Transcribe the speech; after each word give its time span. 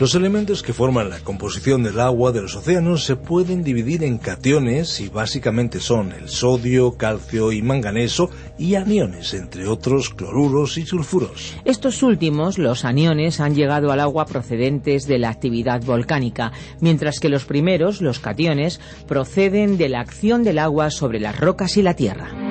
Los 0.00 0.14
elementos 0.14 0.62
que 0.62 0.72
forman 0.72 1.10
la 1.10 1.18
composición 1.18 1.82
del 1.82 1.98
agua 1.98 2.30
de 2.30 2.40
los 2.40 2.54
océanos 2.54 3.02
se 3.02 3.16
pueden 3.16 3.64
dividir 3.64 4.04
en 4.04 4.18
cationes 4.18 5.00
y 5.00 5.08
básicamente 5.08 5.80
son 5.80 6.12
el 6.12 6.28
sodio, 6.28 6.96
calcio 6.96 7.50
y 7.50 7.62
manganeso 7.62 8.30
y 8.58 8.76
aniones, 8.76 9.34
entre 9.34 9.66
otros 9.66 10.10
cloruros 10.10 10.78
y 10.78 10.86
sulfuros. 10.86 11.56
Estos 11.64 12.04
últimos, 12.04 12.58
los 12.58 12.84
aniones, 12.84 13.40
han 13.40 13.56
llegado 13.56 13.90
al 13.90 13.98
agua 13.98 14.26
procedentes 14.26 15.08
de 15.08 15.18
la 15.18 15.30
actividad 15.30 15.82
volcánica, 15.82 16.52
mientras 16.80 17.18
que 17.18 17.28
los 17.28 17.44
primeros, 17.44 18.00
los 18.00 18.20
cationes, 18.20 18.80
proceden 19.08 19.78
de 19.78 19.88
la 19.88 19.98
acción 19.98 20.44
del 20.44 20.60
agua 20.60 20.92
sobre 20.92 21.18
las 21.18 21.40
rocas 21.40 21.76
y 21.76 21.82
la 21.82 21.94
tierra. 21.94 22.47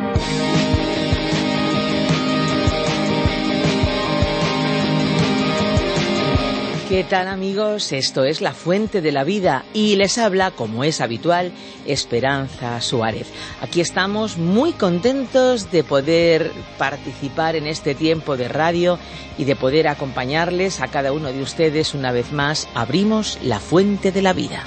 ¿Qué 6.89 7.03
tal 7.03 7.27
amigos? 7.27 7.91
Esto 7.91 8.23
es 8.23 8.39
La 8.39 8.53
Fuente 8.53 9.01
de 9.01 9.11
la 9.11 9.25
Vida 9.25 9.65
y 9.73 9.97
les 9.97 10.17
habla, 10.17 10.51
como 10.51 10.85
es 10.85 11.01
habitual, 11.01 11.51
Esperanza 11.85 12.79
Suárez. 12.79 13.27
Aquí 13.59 13.81
estamos 13.81 14.37
muy 14.37 14.71
contentos 14.71 15.69
de 15.69 15.83
poder 15.83 16.49
participar 16.77 17.57
en 17.57 17.67
este 17.67 17.93
tiempo 17.93 18.37
de 18.37 18.47
radio 18.47 18.99
y 19.37 19.43
de 19.43 19.57
poder 19.57 19.89
acompañarles 19.89 20.79
a 20.79 20.87
cada 20.87 21.11
uno 21.11 21.33
de 21.33 21.41
ustedes 21.41 21.93
una 21.93 22.13
vez 22.13 22.31
más. 22.31 22.69
Abrimos 22.73 23.37
La 23.43 23.59
Fuente 23.59 24.13
de 24.13 24.21
la 24.21 24.31
Vida. 24.31 24.63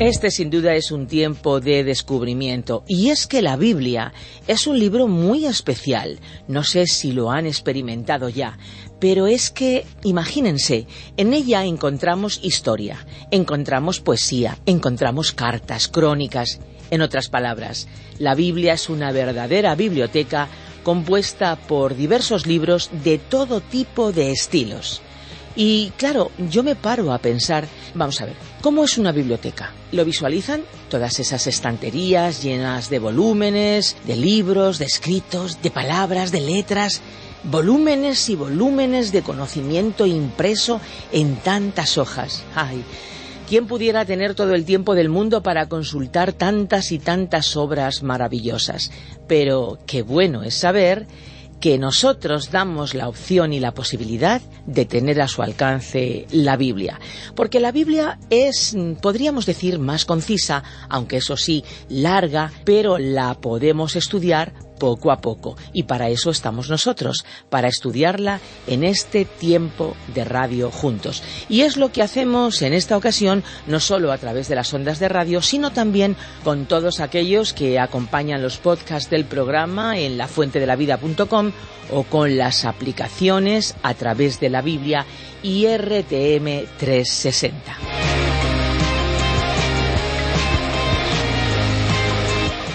Este 0.00 0.30
sin 0.30 0.48
duda 0.48 0.76
es 0.76 0.92
un 0.92 1.06
tiempo 1.06 1.60
de 1.60 1.84
descubrimiento 1.84 2.84
y 2.88 3.10
es 3.10 3.26
que 3.26 3.42
la 3.42 3.56
Biblia 3.56 4.14
es 4.46 4.66
un 4.66 4.78
libro 4.78 5.08
muy 5.08 5.44
especial. 5.44 6.18
No 6.48 6.64
sé 6.64 6.86
si 6.86 7.12
lo 7.12 7.30
han 7.30 7.44
experimentado 7.44 8.30
ya, 8.30 8.56
pero 8.98 9.26
es 9.26 9.50
que, 9.50 9.84
imagínense, 10.02 10.86
en 11.18 11.34
ella 11.34 11.66
encontramos 11.66 12.40
historia, 12.42 13.06
encontramos 13.30 14.00
poesía, 14.00 14.56
encontramos 14.64 15.32
cartas, 15.32 15.86
crónicas. 15.86 16.60
En 16.90 17.02
otras 17.02 17.28
palabras, 17.28 17.86
la 18.18 18.34
Biblia 18.34 18.72
es 18.72 18.88
una 18.88 19.12
verdadera 19.12 19.74
biblioteca 19.74 20.48
compuesta 20.82 21.56
por 21.56 21.94
diversos 21.94 22.46
libros 22.46 22.88
de 23.04 23.18
todo 23.18 23.60
tipo 23.60 24.12
de 24.12 24.30
estilos. 24.30 25.02
Y 25.56 25.90
claro, 25.96 26.30
yo 26.38 26.62
me 26.62 26.76
paro 26.76 27.12
a 27.12 27.18
pensar, 27.18 27.66
vamos 27.94 28.20
a 28.20 28.26
ver, 28.26 28.36
¿cómo 28.60 28.84
es 28.84 28.98
una 28.98 29.12
biblioteca? 29.12 29.72
¿Lo 29.92 30.04
visualizan? 30.04 30.62
Todas 30.88 31.18
esas 31.18 31.46
estanterías 31.46 32.42
llenas 32.42 32.88
de 32.88 33.00
volúmenes, 33.00 33.96
de 34.06 34.16
libros, 34.16 34.78
de 34.78 34.84
escritos, 34.84 35.60
de 35.60 35.70
palabras, 35.70 36.30
de 36.30 36.40
letras, 36.40 37.02
volúmenes 37.44 38.28
y 38.28 38.36
volúmenes 38.36 39.12
de 39.12 39.22
conocimiento 39.22 40.06
impreso 40.06 40.80
en 41.12 41.36
tantas 41.36 41.98
hojas. 41.98 42.42
¡Ay! 42.54 42.84
¿Quién 43.48 43.66
pudiera 43.66 44.04
tener 44.04 44.36
todo 44.36 44.54
el 44.54 44.64
tiempo 44.64 44.94
del 44.94 45.08
mundo 45.08 45.42
para 45.42 45.68
consultar 45.68 46.32
tantas 46.32 46.92
y 46.92 47.00
tantas 47.00 47.56
obras 47.56 48.04
maravillosas? 48.04 48.92
Pero 49.26 49.78
qué 49.86 50.02
bueno 50.02 50.44
es 50.44 50.54
saber 50.54 51.08
que 51.60 51.78
nosotros 51.78 52.50
damos 52.50 52.94
la 52.94 53.08
opción 53.08 53.52
y 53.52 53.60
la 53.60 53.74
posibilidad 53.74 54.40
de 54.66 54.86
tener 54.86 55.20
a 55.20 55.28
su 55.28 55.42
alcance 55.42 56.26
la 56.30 56.56
Biblia. 56.56 56.98
Porque 57.34 57.60
la 57.60 57.70
Biblia 57.70 58.18
es, 58.30 58.76
podríamos 59.00 59.46
decir, 59.46 59.78
más 59.78 60.04
concisa, 60.04 60.64
aunque 60.88 61.18
eso 61.18 61.36
sí, 61.36 61.64
larga, 61.88 62.50
pero 62.64 62.98
la 62.98 63.34
podemos 63.34 63.96
estudiar 63.96 64.52
poco 64.80 65.12
a 65.12 65.20
poco. 65.20 65.56
Y 65.72 65.84
para 65.84 66.08
eso 66.08 66.30
estamos 66.30 66.68
nosotros, 66.68 67.24
para 67.48 67.68
estudiarla 67.68 68.40
en 68.66 68.82
este 68.82 69.24
tiempo 69.24 69.94
de 70.12 70.24
radio 70.24 70.72
juntos. 70.72 71.22
Y 71.48 71.60
es 71.60 71.76
lo 71.76 71.92
que 71.92 72.02
hacemos 72.02 72.62
en 72.62 72.72
esta 72.72 72.96
ocasión, 72.96 73.44
no 73.68 73.78
solo 73.78 74.10
a 74.10 74.18
través 74.18 74.48
de 74.48 74.56
las 74.56 74.74
ondas 74.74 74.98
de 74.98 75.08
radio, 75.08 75.40
sino 75.42 75.70
también 75.70 76.16
con 76.42 76.66
todos 76.66 76.98
aquellos 76.98 77.52
que 77.52 77.78
acompañan 77.78 78.42
los 78.42 78.56
podcasts 78.56 79.10
del 79.10 79.24
programa 79.24 79.98
en 79.98 80.18
lafuentedelavida.com 80.18 81.52
o 81.92 82.02
con 82.04 82.36
las 82.36 82.64
aplicaciones 82.64 83.76
a 83.82 83.94
través 83.94 84.40
de 84.40 84.50
la 84.50 84.62
Biblia 84.62 85.04
y 85.42 85.66
RTM 85.66 86.66
360. 86.78 87.89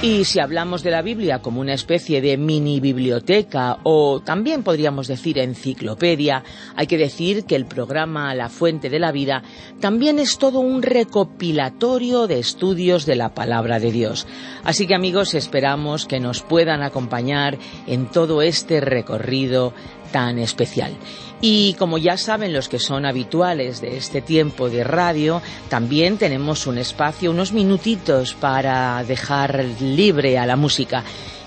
Y 0.05 0.23
si 0.23 0.39
hablamos 0.39 0.83
de 0.83 0.91
la 0.91 1.01
Biblia 1.01 1.39
como 1.39 1.61
una 1.61 1.73
especie 1.73 2.21
de 2.21 2.37
mini 2.37 2.79
biblioteca 2.79 3.79
o 3.81 4.21
también 4.23 4.61
podríamos 4.61 5.07
decir 5.07 5.39
enciclopedia, 5.39 6.43
hay 6.75 6.85
que 6.85 6.99
decir 6.99 7.45
que 7.45 7.55
el 7.55 7.65
programa 7.65 8.35
La 8.35 8.49
Fuente 8.49 8.91
de 8.91 8.99
la 8.99 9.11
Vida 9.11 9.41
también 9.79 10.19
es 10.19 10.37
todo 10.37 10.59
un 10.59 10.83
recopilatorio 10.83 12.27
de 12.27 12.37
estudios 12.37 13.07
de 13.07 13.15
la 13.15 13.33
palabra 13.33 13.79
de 13.79 13.91
Dios. 13.91 14.27
Así 14.63 14.85
que 14.85 14.93
amigos, 14.93 15.33
esperamos 15.33 16.05
que 16.05 16.19
nos 16.19 16.43
puedan 16.43 16.83
acompañar 16.83 17.57
en 17.87 18.05
todo 18.05 18.43
este 18.43 18.81
recorrido 18.81 19.73
tan 20.11 20.37
especial. 20.37 20.95
Y 21.41 21.73
como 21.73 21.97
ya 21.97 22.17
saben 22.17 22.53
los 22.53 22.69
que 22.69 22.79
son 22.79 23.05
habituales 23.05 23.81
de 23.81 23.97
este 23.97 24.21
tiempo 24.21 24.69
de 24.69 24.83
radio, 24.83 25.41
también 25.69 26.17
tenemos 26.17 26.65
un 26.67 26.77
espacio, 26.77 27.31
unos 27.31 27.51
minutitos 27.51 28.33
para 28.33 29.03
dejar 29.03 29.63
libre 29.81 30.37
a 30.37 30.45
la 30.45 30.55
música. 30.55 31.03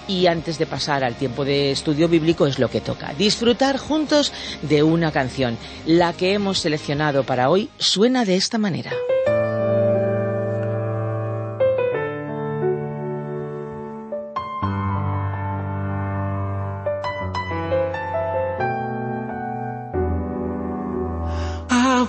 Y 0.07 0.27
antes 0.27 0.59
de 0.59 0.67
pasar 0.67 1.05
al 1.05 1.17
tiempo 1.17 1.45
de 1.45 1.71
estudio 1.71 2.09
bíblico 2.09 2.47
es 2.47 2.59
lo 2.59 2.71
que 2.71 2.81
toca. 2.81 3.13
Disfrutar 3.19 3.77
juntos 3.77 4.33
de 4.63 4.83
una 4.83 5.13
canción. 5.13 5.59
La 5.87 6.15
que 6.15 6.33
hemos 6.33 6.61
seleccionado 6.61 7.25
para 7.25 7.51
hoy 7.51 7.69
suena 7.79 8.25
de 8.25 8.37
esta 8.37 8.57
manera. 8.57 8.93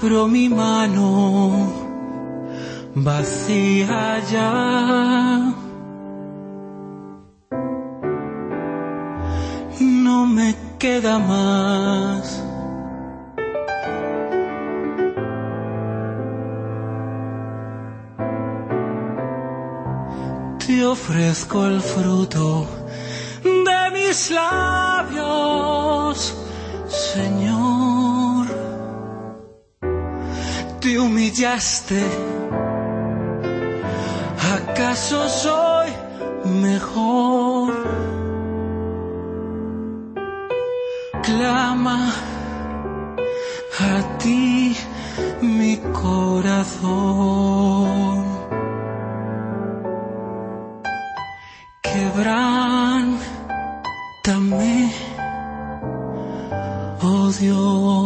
Abro 0.09 0.27
mi 0.27 0.49
mano 0.49 1.71
vacía 2.95 4.19
ya. 4.31 5.53
No 9.79 10.25
me 10.25 10.55
queda 10.79 11.19
más. 11.19 12.43
Te 20.65 20.85
ofrezco 20.85 21.67
el 21.67 21.81
fruto 21.81 22.65
de 23.43 23.91
mis 23.93 24.31
labios, 24.31 26.33
Señor 26.87 27.88
te 30.99 31.05
humillaste. 31.05 32.01
¿Acaso 34.55 35.29
soy 35.29 35.89
mejor? 36.61 37.73
Clama 41.23 41.99
a 43.79 44.17
ti 44.17 44.75
mi 45.41 45.77
corazón. 46.03 46.89
Quebrántame, 51.81 53.17
oh 57.01 57.31
Dios. 57.39 57.98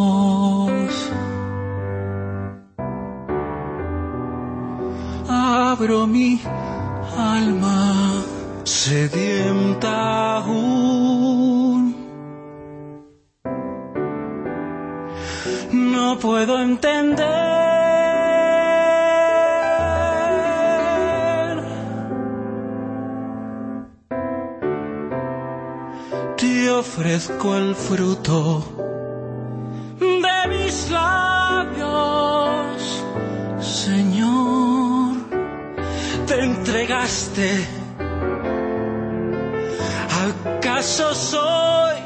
¿Acaso 40.24 41.14
soy 41.14 41.98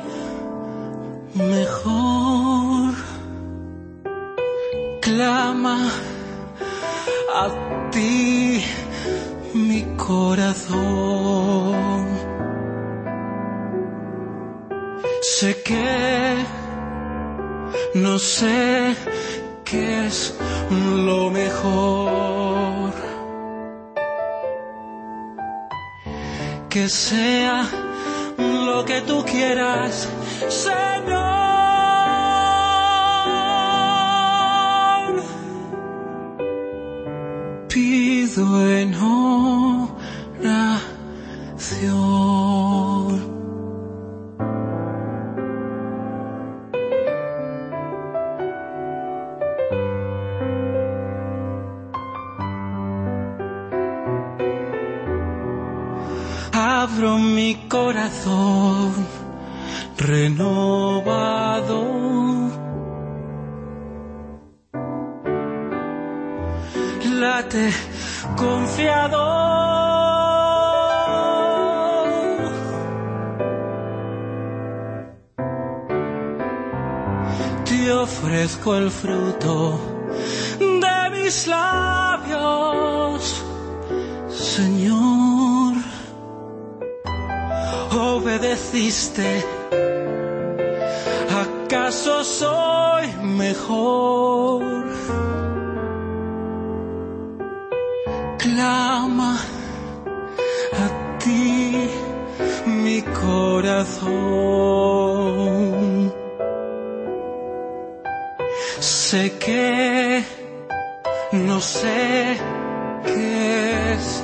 mejor? 1.36 2.96
Clama 5.02 5.78
a 7.36 7.46
ti 7.92 8.64
mi 9.54 9.84
corazón. 9.98 11.28
Sé 15.22 15.62
que 15.62 16.38
no 17.94 18.18
sé 18.18 18.96
qué 19.64 20.08
es 20.08 20.34
lo 21.06 21.30
mejor. 21.30 22.94
Que 26.68 26.90
sea 26.90 27.87
lo 28.78 28.86
que 28.86 29.02
tú 29.02 29.24
quieras, 29.26 30.08
Señor. 30.50 31.28
Pido 37.68 38.46
en 38.78 38.94
abro 56.88 57.18
mi 57.18 57.56
corazón 57.68 58.94
renovado. 59.98 61.80
Late 67.20 67.70
confiado. 68.36 69.24
Te 77.66 77.92
ofrezco 77.92 78.76
el 78.76 78.92
fruto 78.92 79.80
de 80.60 81.10
mis 81.12 81.48
labios, 81.48 83.44
Señor 84.30 85.17
obedeciste. 88.38 89.44
¿Acaso 91.44 92.24
soy 92.24 93.08
mejor? 93.24 94.64
Clama 98.38 99.38
a 100.84 101.18
ti 101.20 101.90
mi 102.66 103.02
corazón. 103.02 104.08
Sé 108.80 109.38
que 109.40 110.24
no 111.32 111.60
sé 111.60 112.38
qué 113.04 113.94
es 113.94 114.24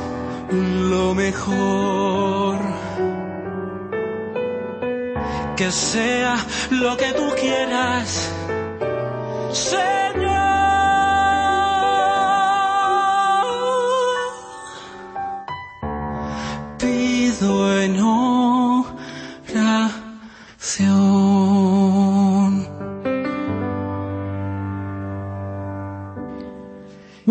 lo 0.51 1.13
mejor 1.15 2.73
que 5.55 5.71
sea 5.71 6.35
lo 6.71 6.97
que 6.97 7.13
tú 7.13 7.33
quieras. 7.39 8.31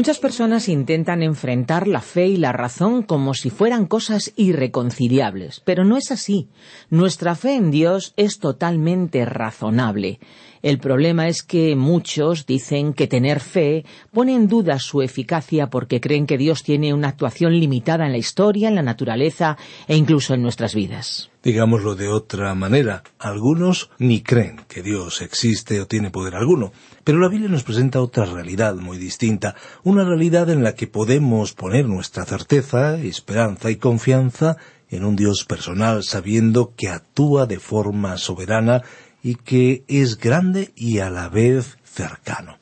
Muchas 0.02 0.18
personas 0.18 0.68
intentan 0.68 1.22
enfrentar 1.22 1.86
la 1.86 2.00
fe 2.00 2.26
y 2.26 2.36
la 2.36 2.50
razón 2.50 3.04
como 3.04 3.34
si 3.34 3.50
fueran 3.50 3.86
cosas 3.86 4.32
irreconciliables, 4.34 5.62
pero 5.64 5.84
no 5.84 5.96
es 5.96 6.10
así. 6.10 6.48
Nuestra 6.90 7.36
fe 7.36 7.54
en 7.54 7.70
Dios 7.70 8.12
es 8.16 8.40
totalmente 8.40 9.24
razonable. 9.24 10.18
El 10.60 10.80
problema 10.80 11.28
es 11.28 11.44
que 11.44 11.76
muchos 11.76 12.46
dicen 12.46 12.94
que 12.94 13.06
tener 13.06 13.38
fe 13.38 13.84
pone 14.12 14.34
en 14.34 14.48
duda 14.48 14.80
su 14.80 15.02
eficacia 15.02 15.70
porque 15.70 16.00
creen 16.00 16.26
que 16.26 16.36
Dios 16.36 16.64
tiene 16.64 16.92
una 16.92 17.06
actuación 17.06 17.52
limitada 17.60 18.04
en 18.04 18.10
la 18.10 18.18
historia, 18.18 18.70
en 18.70 18.74
la 18.74 18.82
naturaleza 18.82 19.56
e 19.86 19.94
incluso 19.94 20.34
en 20.34 20.42
nuestras 20.42 20.74
vidas. 20.74 21.31
Digámoslo 21.42 21.96
de 21.96 22.06
otra 22.06 22.54
manera, 22.54 23.02
algunos 23.18 23.90
ni 23.98 24.22
creen 24.22 24.60
que 24.68 24.80
Dios 24.80 25.22
existe 25.22 25.80
o 25.80 25.88
tiene 25.88 26.10
poder 26.10 26.36
alguno, 26.36 26.72
pero 27.02 27.18
la 27.18 27.28
Biblia 27.28 27.48
nos 27.48 27.64
presenta 27.64 28.00
otra 28.00 28.26
realidad 28.26 28.76
muy 28.76 28.96
distinta, 28.96 29.56
una 29.82 30.04
realidad 30.04 30.50
en 30.50 30.62
la 30.62 30.76
que 30.76 30.86
podemos 30.86 31.52
poner 31.52 31.86
nuestra 31.86 32.24
certeza, 32.24 32.96
esperanza 32.96 33.72
y 33.72 33.76
confianza 33.76 34.56
en 34.88 35.04
un 35.04 35.16
Dios 35.16 35.44
personal, 35.44 36.04
sabiendo 36.04 36.74
que 36.76 36.90
actúa 36.90 37.46
de 37.46 37.58
forma 37.58 38.18
soberana 38.18 38.82
y 39.20 39.34
que 39.34 39.84
es 39.88 40.18
grande 40.18 40.72
y 40.76 40.98
a 40.98 41.10
la 41.10 41.28
vez 41.28 41.76
cercano. 41.82 42.58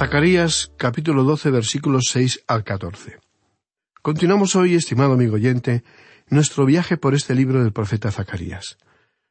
Zacarías 0.00 0.72
capítulo 0.78 1.24
12 1.24 1.50
versículos 1.50 2.06
6 2.10 2.44
al 2.46 2.64
14. 2.64 3.18
Continuamos 4.00 4.56
hoy, 4.56 4.74
estimado 4.74 5.12
amigo 5.12 5.34
oyente, 5.34 5.84
nuestro 6.30 6.64
viaje 6.64 6.96
por 6.96 7.14
este 7.14 7.34
libro 7.34 7.62
del 7.62 7.74
profeta 7.74 8.10
Zacarías. 8.10 8.78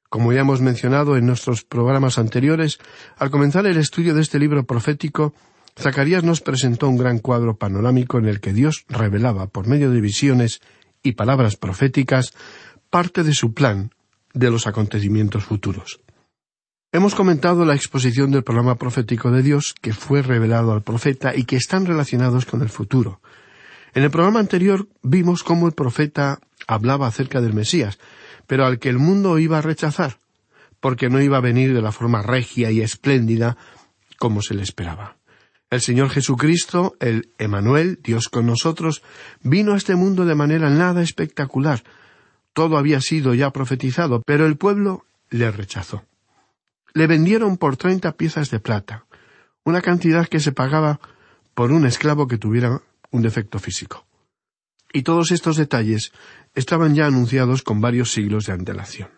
Como 0.09 0.31
ya 0.31 0.41
hemos 0.41 0.61
mencionado 0.61 1.17
en 1.17 1.25
nuestros 1.25 1.63
programas 1.63 2.19
anteriores, 2.19 2.77
al 3.17 3.31
comenzar 3.31 3.65
el 3.65 3.77
estudio 3.77 4.13
de 4.13 4.21
este 4.21 4.37
libro 4.37 4.63
profético, 4.63 5.33
Zacarías 5.75 6.23
nos 6.23 6.41
presentó 6.41 6.87
un 6.87 6.97
gran 6.97 7.17
cuadro 7.17 7.57
panorámico 7.57 8.19
en 8.19 8.27
el 8.27 8.39
que 8.39 8.53
Dios 8.53 8.85
revelaba, 8.89 9.47
por 9.47 9.65
medio 9.65 9.89
de 9.89 10.01
visiones 10.01 10.61
y 11.01 11.13
palabras 11.13 11.55
proféticas, 11.55 12.35
parte 12.91 13.23
de 13.23 13.33
su 13.33 13.55
plan 13.55 13.89
de 14.35 14.51
los 14.51 14.67
acontecimientos 14.67 15.45
futuros. 15.45 15.99
Hemos 16.91 17.13
comentado 17.13 17.65
la 17.65 17.75
exposición 17.75 18.31
del 18.31 18.43
programa 18.43 18.73
profético 18.73 19.29
de 19.29 19.43
Dios 19.43 19.75
que 19.79 19.93
fue 19.93 20.23
revelado 20.23 20.73
al 20.73 20.81
profeta 20.81 21.35
y 21.35 21.43
que 21.43 21.55
están 21.55 21.85
relacionados 21.85 22.47
con 22.47 22.63
el 22.63 22.69
futuro. 22.69 23.21
En 23.93 24.01
el 24.01 24.09
programa 24.09 24.39
anterior 24.39 24.87
vimos 25.03 25.43
cómo 25.43 25.67
el 25.67 25.73
profeta 25.73 26.39
hablaba 26.65 27.05
acerca 27.05 27.41
del 27.41 27.53
Mesías, 27.53 27.99
pero 28.47 28.65
al 28.65 28.79
que 28.79 28.89
el 28.89 28.97
mundo 28.97 29.37
iba 29.37 29.59
a 29.59 29.61
rechazar, 29.61 30.17
porque 30.79 31.09
no 31.09 31.21
iba 31.21 31.37
a 31.37 31.41
venir 31.41 31.75
de 31.75 31.81
la 31.83 31.91
forma 31.91 32.23
regia 32.23 32.71
y 32.71 32.81
espléndida 32.81 33.55
como 34.17 34.41
se 34.41 34.55
le 34.55 34.63
esperaba. 34.63 35.15
El 35.69 35.81
Señor 35.81 36.09
Jesucristo, 36.09 36.95
el 36.99 37.29
Emanuel, 37.37 37.99
Dios 38.03 38.29
con 38.29 38.47
nosotros, 38.47 39.03
vino 39.41 39.73
a 39.73 39.77
este 39.77 39.95
mundo 39.95 40.25
de 40.25 40.33
manera 40.33 40.71
nada 40.71 41.03
espectacular. 41.03 41.83
Todo 42.53 42.79
había 42.79 42.99
sido 42.99 43.35
ya 43.35 43.51
profetizado, 43.51 44.23
pero 44.25 44.47
el 44.47 44.57
pueblo 44.57 45.05
le 45.29 45.51
rechazó. 45.51 46.08
Le 46.93 47.07
vendieron 47.07 47.57
por 47.57 47.77
treinta 47.77 48.13
piezas 48.13 48.49
de 48.49 48.59
plata, 48.59 49.05
una 49.63 49.81
cantidad 49.81 50.27
que 50.27 50.39
se 50.39 50.51
pagaba 50.51 50.99
por 51.53 51.71
un 51.71 51.85
esclavo 51.85 52.27
que 52.27 52.37
tuviera 52.37 52.81
un 53.11 53.21
defecto 53.21 53.59
físico. 53.59 54.05
Y 54.91 55.03
todos 55.03 55.31
estos 55.31 55.57
detalles 55.57 56.11
estaban 56.55 56.95
ya 56.95 57.05
anunciados 57.05 57.61
con 57.61 57.81
varios 57.81 58.11
siglos 58.11 58.45
de 58.45 58.53
antelación. 58.53 59.09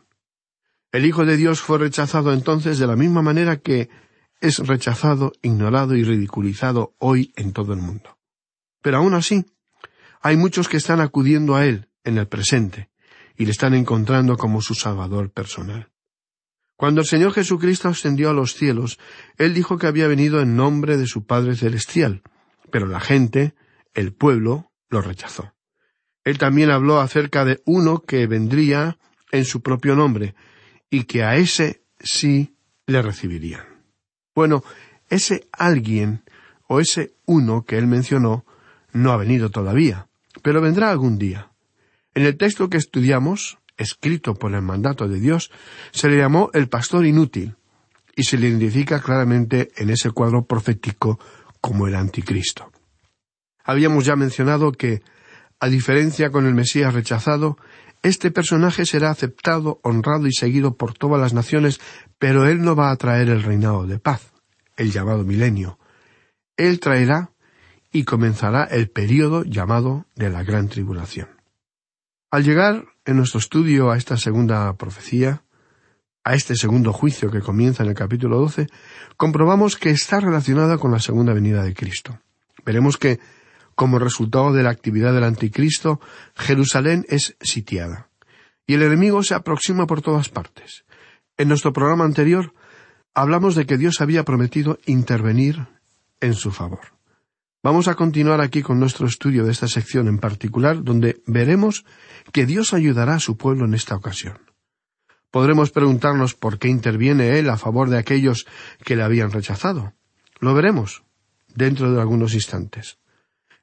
El 0.92 1.06
Hijo 1.06 1.26
de 1.26 1.38
Dios 1.38 1.62
fue 1.62 1.78
rechazado 1.78 2.34
entonces 2.34 2.78
de 2.78 2.88
la 2.88 2.98
misma 2.98 3.22
manera 3.22 3.58
que 3.58 3.90
es 4.42 4.58
rechazado, 4.60 5.32
ignorado 5.42 5.96
y 5.96 6.04
ridiculizado 6.04 6.96
hoy 6.98 7.32
en 7.38 7.54
todo 7.54 7.74
el 7.74 7.80
mundo. 7.80 8.18
Pero 8.82 8.98
aún 8.98 9.14
así, 9.14 9.46
hay 10.22 10.36
muchos 10.36 10.68
que 10.68 10.78
están 10.78 11.00
acudiendo 11.00 11.56
a 11.56 11.66
Él 11.66 11.88
en 12.04 12.18
el 12.18 12.28
presente 12.28 12.90
y 13.38 13.46
le 13.46 13.52
están 13.52 13.74
encontrando 13.74 14.36
como 14.36 14.62
su 14.62 14.74
Salvador 14.74 15.32
personal. 15.32 15.91
Cuando 16.82 17.02
el 17.02 17.06
Señor 17.06 17.34
Jesucristo 17.34 17.90
ascendió 17.90 18.32
a 18.32 18.34
los 18.34 18.56
cielos, 18.56 18.98
Él 19.38 19.54
dijo 19.54 19.78
que 19.78 19.86
había 19.86 20.08
venido 20.08 20.42
en 20.42 20.56
nombre 20.56 20.98
de 20.98 21.06
su 21.06 21.28
Padre 21.28 21.56
Celestial, 21.56 22.24
pero 22.72 22.88
la 22.88 23.00
gente, 23.00 23.54
el 23.94 24.14
pueblo, 24.14 24.72
lo 24.90 25.00
rechazó. 25.00 25.54
Él 26.24 26.40
también 26.40 26.72
habló 26.72 27.00
acerca 27.00 27.46
de 27.46 27.62
uno 27.68 28.00
que 28.00 28.26
vendría 28.26 28.98
en 29.32 29.46
su 29.46 29.62
propio 29.62 29.96
nombre, 29.96 30.34
y 30.90 31.04
que 31.04 31.24
a 31.24 31.36
ese 31.36 31.84
sí 32.00 32.56
le 32.88 33.04
recibirían. 33.04 33.62
Bueno, 34.34 34.64
ese 35.08 35.48
alguien 35.52 36.24
o 36.68 36.80
ese 36.80 37.14
uno 37.28 37.64
que 37.64 37.78
él 37.78 37.86
mencionó 37.86 38.44
no 38.92 39.12
ha 39.12 39.18
venido 39.18 39.52
todavía, 39.52 40.08
pero 40.42 40.62
vendrá 40.62 40.90
algún 40.90 41.20
día. 41.20 41.52
En 42.16 42.26
el 42.26 42.38
texto 42.38 42.72
que 42.72 42.78
estudiamos, 42.78 43.60
escrito 43.82 44.36
por 44.36 44.54
el 44.54 44.62
mandato 44.62 45.08
de 45.08 45.20
Dios, 45.20 45.52
se 45.92 46.10
le 46.10 46.18
llamó 46.18 46.50
el 46.54 46.70
pastor 46.70 47.06
inútil, 47.06 47.56
y 48.16 48.24
se 48.24 48.38
le 48.38 48.50
identifica 48.50 49.00
claramente 49.00 49.72
en 49.78 49.90
ese 49.90 50.12
cuadro 50.12 50.46
profético 50.46 51.20
como 51.60 51.88
el 51.88 51.96
anticristo. 51.96 52.72
Habíamos 53.64 54.06
ya 54.06 54.16
mencionado 54.16 54.72
que, 54.72 55.02
a 55.60 55.68
diferencia 55.68 56.30
con 56.30 56.46
el 56.46 56.54
Mesías 56.54 56.94
rechazado, 56.94 57.58
este 58.04 58.32
personaje 58.32 58.86
será 58.86 59.12
aceptado, 59.12 59.80
honrado 59.84 60.28
y 60.28 60.34
seguido 60.34 60.76
por 60.76 60.94
todas 60.94 61.22
las 61.22 61.34
naciones, 61.34 61.80
pero 62.18 62.48
él 62.48 62.62
no 62.62 62.76
va 62.76 62.92
a 62.92 62.96
traer 62.96 63.30
el 63.30 63.44
reinado 63.44 63.86
de 63.86 64.00
paz, 64.00 64.34
el 64.76 64.92
llamado 64.92 65.24
milenio. 65.24 65.78
Él 66.58 66.80
traerá 66.80 67.32
y 67.92 68.04
comenzará 68.04 68.64
el 68.64 68.90
período 68.90 69.44
llamado 69.44 70.06
de 70.16 70.30
la 70.30 70.44
gran 70.44 70.68
tribulación. 70.68 71.41
Al 72.32 72.46
llegar 72.46 72.86
en 73.04 73.18
nuestro 73.18 73.40
estudio 73.40 73.92
a 73.92 73.98
esta 73.98 74.16
segunda 74.16 74.74
profecía, 74.78 75.44
a 76.24 76.34
este 76.34 76.56
segundo 76.56 76.94
juicio 76.94 77.30
que 77.30 77.42
comienza 77.42 77.84
en 77.84 77.90
el 77.90 77.96
capítulo 77.96 78.38
12, 78.40 78.68
comprobamos 79.18 79.76
que 79.76 79.90
está 79.90 80.22
relacionada 80.22 80.78
con 80.78 80.92
la 80.94 81.00
segunda 81.00 81.34
venida 81.34 81.62
de 81.62 81.74
Cristo. 81.74 82.22
Veremos 82.66 82.96
que 82.96 83.20
como 83.76 84.00
resultado 84.00 84.54
de 84.54 84.64
la 84.64 84.70
actividad 84.70 85.14
del 85.14 85.26
anticristo, 85.26 86.00
Jerusalén 86.36 87.06
es 87.10 87.36
sitiada. 87.42 88.08
Y 88.66 88.76
el 88.76 88.84
enemigo 88.84 89.24
se 89.24 89.34
aproxima 89.34 89.86
por 89.86 90.02
todas 90.02 90.30
partes. 90.30 90.86
En 91.38 91.50
nuestro 91.50 91.74
programa 91.74 92.06
anterior 92.06 92.54
hablamos 93.14 93.56
de 93.56 93.66
que 93.66 93.78
Dios 93.78 94.00
había 94.00 94.24
prometido 94.24 94.80
intervenir 94.86 95.68
en 96.22 96.34
su 96.36 96.52
favor. 96.52 97.01
Vamos 97.64 97.88
a 97.88 97.94
continuar 97.94 98.42
aquí 98.42 98.64
con 98.64 98.80
nuestro 98.80 99.06
estudio 99.06 99.46
de 99.46 99.52
esta 99.52 99.68
sección 99.68 100.08
en 100.08 100.18
particular, 100.18 100.84
donde 100.84 101.22
veremos 101.28 101.86
que 102.32 102.48
Dios 102.48 102.74
ayudará 102.74 103.16
a 103.16 103.20
su 103.20 103.38
pueblo 103.38 103.66
en 103.66 103.76
esta 103.76 103.96
ocasión. 103.96 104.40
Podremos 105.30 105.70
preguntarnos 105.70 106.34
por 106.34 106.58
qué 106.58 106.70
interviene 106.70 107.38
Él 107.38 107.50
a 107.52 107.58
favor 107.58 107.90
de 107.90 108.00
aquellos 108.00 108.48
que 108.84 108.96
le 108.96 109.04
habían 109.04 109.32
rechazado. 109.32 109.94
Lo 110.40 110.56
veremos 110.56 111.04
dentro 111.54 111.94
de 111.94 112.02
algunos 112.02 112.34
instantes. 112.34 112.98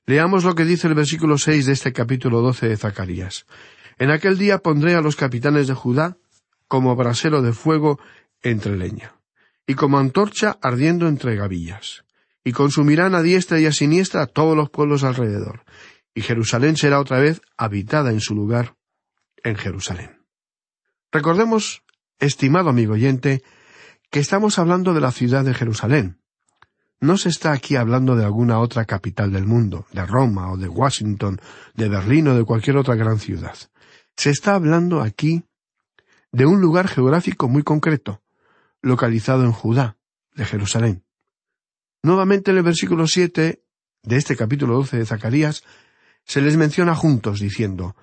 Leamos 0.06 0.44
lo 0.44 0.54
que 0.54 0.64
dice 0.64 0.86
el 0.86 0.94
versículo 0.94 1.36
seis 1.36 1.66
de 1.66 1.72
este 1.72 1.92
capítulo 1.92 2.40
doce 2.40 2.68
de 2.68 2.76
Zacarías. 2.76 3.46
En 3.98 4.10
aquel 4.12 4.38
día 4.38 4.58
pondré 4.58 4.94
a 4.94 5.00
los 5.00 5.16
capitanes 5.16 5.66
de 5.66 5.74
Judá 5.74 6.16
como 6.68 6.94
brasero 6.94 7.42
de 7.42 7.52
fuego 7.52 7.98
entre 8.42 8.76
leña, 8.76 9.16
y 9.66 9.74
como 9.74 9.98
antorcha 9.98 10.56
ardiendo 10.62 11.08
entre 11.08 11.34
gavillas, 11.34 12.04
y 12.44 12.52
consumirán 12.52 13.14
a 13.14 13.22
diestra 13.22 13.60
y 13.60 13.66
a 13.66 13.72
siniestra 13.72 14.22
a 14.22 14.26
todos 14.26 14.56
los 14.56 14.70
pueblos 14.70 15.04
alrededor, 15.04 15.64
y 16.14 16.22
Jerusalén 16.22 16.76
será 16.76 17.00
otra 17.00 17.18
vez 17.18 17.40
habitada 17.56 18.10
en 18.10 18.20
su 18.20 18.34
lugar 18.34 18.76
en 19.44 19.56
Jerusalén. 19.56 20.26
Recordemos, 21.12 21.82
estimado 22.18 22.70
amigo 22.70 22.94
oyente, 22.94 23.42
que 24.10 24.20
estamos 24.20 24.58
hablando 24.58 24.94
de 24.94 25.00
la 25.00 25.12
ciudad 25.12 25.44
de 25.44 25.54
Jerusalén, 25.54 26.18
no 27.00 27.16
se 27.16 27.28
está 27.28 27.52
aquí 27.52 27.76
hablando 27.76 28.16
de 28.16 28.24
alguna 28.24 28.58
otra 28.58 28.84
capital 28.84 29.32
del 29.32 29.46
mundo, 29.46 29.86
de 29.92 30.04
Roma 30.04 30.50
o 30.50 30.56
de 30.56 30.68
Washington, 30.68 31.40
de 31.74 31.88
Berlín 31.88 32.26
o 32.28 32.34
de 32.34 32.44
cualquier 32.44 32.76
otra 32.76 32.96
gran 32.96 33.20
ciudad. 33.20 33.56
Se 34.16 34.30
está 34.30 34.54
hablando 34.54 35.00
aquí 35.00 35.44
de 36.32 36.46
un 36.46 36.60
lugar 36.60 36.88
geográfico 36.88 37.48
muy 37.48 37.62
concreto, 37.62 38.20
localizado 38.82 39.44
en 39.44 39.52
Judá, 39.52 39.96
de 40.34 40.44
Jerusalén. 40.44 41.04
Nuevamente 42.08 42.52
en 42.52 42.56
el 42.56 42.62
versículo 42.62 43.06
siete 43.06 43.64
de 44.02 44.16
este 44.16 44.34
capítulo 44.34 44.76
doce 44.76 44.96
de 44.96 45.04
Zacarías 45.04 45.62
se 46.24 46.40
les 46.40 46.56
menciona 46.56 46.94
juntos 46.94 47.38
diciendo 47.38 47.96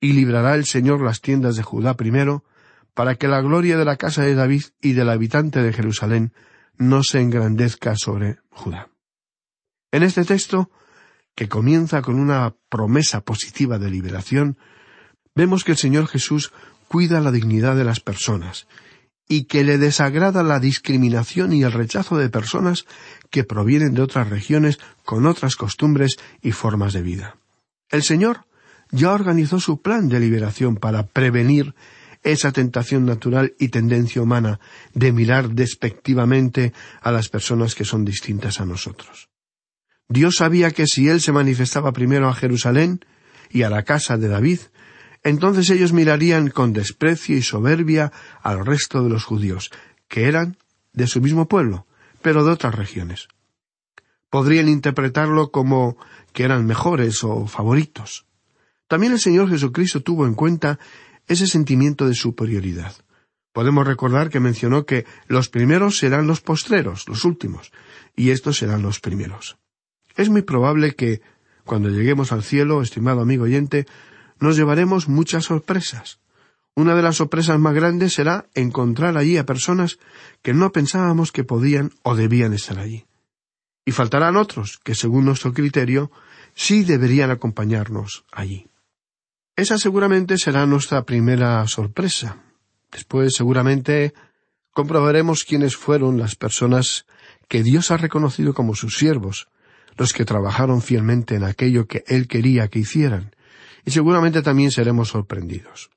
y 0.00 0.12
librará 0.12 0.56
el 0.56 0.64
Señor 0.64 1.00
las 1.02 1.20
tiendas 1.20 1.54
de 1.54 1.62
Judá 1.62 1.94
primero, 1.94 2.42
para 2.94 3.14
que 3.14 3.28
la 3.28 3.40
gloria 3.42 3.78
de 3.78 3.84
la 3.84 3.94
casa 3.94 4.22
de 4.22 4.34
David 4.34 4.64
y 4.82 4.94
del 4.94 5.08
habitante 5.08 5.62
de 5.62 5.72
Jerusalén 5.72 6.32
no 6.78 7.04
se 7.04 7.20
engrandezca 7.20 7.94
sobre 7.94 8.38
Judá. 8.50 8.88
En 9.92 10.02
este 10.02 10.24
texto, 10.24 10.72
que 11.36 11.48
comienza 11.48 12.02
con 12.02 12.18
una 12.18 12.56
promesa 12.68 13.20
positiva 13.20 13.78
de 13.78 13.88
liberación, 13.88 14.58
vemos 15.36 15.62
que 15.62 15.70
el 15.70 15.78
Señor 15.78 16.08
Jesús 16.08 16.52
cuida 16.88 17.20
la 17.20 17.30
dignidad 17.30 17.76
de 17.76 17.84
las 17.84 18.00
personas 18.00 18.66
y 19.28 19.44
que 19.44 19.64
le 19.64 19.78
desagrada 19.78 20.42
la 20.42 20.60
discriminación 20.60 21.52
y 21.52 21.62
el 21.62 21.72
rechazo 21.72 22.16
de 22.16 22.28
personas 22.28 22.84
que 23.30 23.44
provienen 23.44 23.94
de 23.94 24.02
otras 24.02 24.28
regiones 24.28 24.78
con 25.04 25.26
otras 25.26 25.56
costumbres 25.56 26.16
y 26.42 26.52
formas 26.52 26.92
de 26.92 27.02
vida. 27.02 27.36
El 27.90 28.02
Señor 28.02 28.46
ya 28.90 29.12
organizó 29.12 29.60
su 29.60 29.80
plan 29.80 30.08
de 30.08 30.20
liberación 30.20 30.76
para 30.76 31.06
prevenir 31.06 31.74
esa 32.22 32.52
tentación 32.52 33.04
natural 33.04 33.54
y 33.58 33.68
tendencia 33.68 34.22
humana 34.22 34.58
de 34.94 35.12
mirar 35.12 35.50
despectivamente 35.50 36.72
a 37.00 37.12
las 37.12 37.28
personas 37.28 37.74
que 37.74 37.84
son 37.84 38.04
distintas 38.04 38.60
a 38.60 38.66
nosotros. 38.66 39.28
Dios 40.08 40.36
sabía 40.36 40.70
que 40.70 40.86
si 40.86 41.08
Él 41.08 41.20
se 41.20 41.32
manifestaba 41.32 41.92
primero 41.92 42.28
a 42.28 42.34
Jerusalén 42.34 43.00
y 43.50 43.62
a 43.62 43.70
la 43.70 43.84
casa 43.84 44.16
de 44.16 44.28
David, 44.28 44.60
entonces 45.24 45.70
ellos 45.70 45.94
mirarían 45.94 46.50
con 46.50 46.74
desprecio 46.74 47.36
y 47.36 47.42
soberbia 47.42 48.12
al 48.42 48.64
resto 48.64 49.02
de 49.02 49.08
los 49.08 49.24
judíos, 49.24 49.70
que 50.06 50.28
eran 50.28 50.58
de 50.92 51.06
su 51.06 51.20
mismo 51.20 51.48
pueblo, 51.48 51.86
pero 52.22 52.44
de 52.44 52.52
otras 52.52 52.74
regiones. 52.74 53.28
Podrían 54.28 54.68
interpretarlo 54.68 55.50
como 55.50 55.96
que 56.32 56.44
eran 56.44 56.66
mejores 56.66 57.24
o 57.24 57.46
favoritos. 57.46 58.26
También 58.86 59.12
el 59.12 59.20
Señor 59.20 59.48
Jesucristo 59.48 60.02
tuvo 60.02 60.26
en 60.26 60.34
cuenta 60.34 60.78
ese 61.26 61.46
sentimiento 61.46 62.06
de 62.06 62.14
superioridad. 62.14 62.94
Podemos 63.52 63.86
recordar 63.86 64.28
que 64.28 64.40
mencionó 64.40 64.84
que 64.84 65.06
los 65.26 65.48
primeros 65.48 65.96
serán 65.96 66.26
los 66.26 66.40
postreros, 66.40 67.08
los 67.08 67.24
últimos, 67.24 67.72
y 68.14 68.30
estos 68.30 68.58
serán 68.58 68.82
los 68.82 69.00
primeros. 69.00 69.56
Es 70.16 70.28
muy 70.28 70.42
probable 70.42 70.94
que, 70.94 71.22
cuando 71.64 71.88
lleguemos 71.88 72.32
al 72.32 72.42
cielo, 72.42 72.82
estimado 72.82 73.20
amigo 73.20 73.44
oyente, 73.44 73.86
nos 74.40 74.56
llevaremos 74.56 75.08
muchas 75.08 75.44
sorpresas. 75.44 76.18
Una 76.74 76.94
de 76.94 77.02
las 77.02 77.16
sorpresas 77.16 77.58
más 77.58 77.74
grandes 77.74 78.14
será 78.14 78.46
encontrar 78.54 79.16
allí 79.16 79.36
a 79.36 79.46
personas 79.46 79.98
que 80.42 80.54
no 80.54 80.72
pensábamos 80.72 81.30
que 81.30 81.44
podían 81.44 81.92
o 82.02 82.16
debían 82.16 82.52
estar 82.52 82.78
allí. 82.78 83.06
Y 83.84 83.92
faltarán 83.92 84.36
otros 84.36 84.80
que, 84.82 84.94
según 84.94 85.24
nuestro 85.24 85.52
criterio, 85.52 86.10
sí 86.54 86.82
deberían 86.84 87.30
acompañarnos 87.30 88.24
allí. 88.32 88.66
Esa 89.56 89.78
seguramente 89.78 90.36
será 90.36 90.66
nuestra 90.66 91.04
primera 91.04 91.64
sorpresa. 91.68 92.38
Después 92.90 93.34
seguramente 93.36 94.14
comprobaremos 94.72 95.44
quiénes 95.44 95.76
fueron 95.76 96.18
las 96.18 96.34
personas 96.34 97.06
que 97.46 97.62
Dios 97.62 97.92
ha 97.92 97.96
reconocido 97.96 98.52
como 98.52 98.74
sus 98.74 98.98
siervos, 98.98 99.48
los 99.96 100.12
que 100.12 100.24
trabajaron 100.24 100.82
fielmente 100.82 101.36
en 101.36 101.44
aquello 101.44 101.86
que 101.86 102.02
Él 102.08 102.26
quería 102.26 102.66
que 102.66 102.80
hicieran, 102.80 103.36
y 103.84 103.90
seguramente 103.90 104.42
también 104.42 104.70
seremos 104.70 105.08
sorprendidos. 105.08 105.90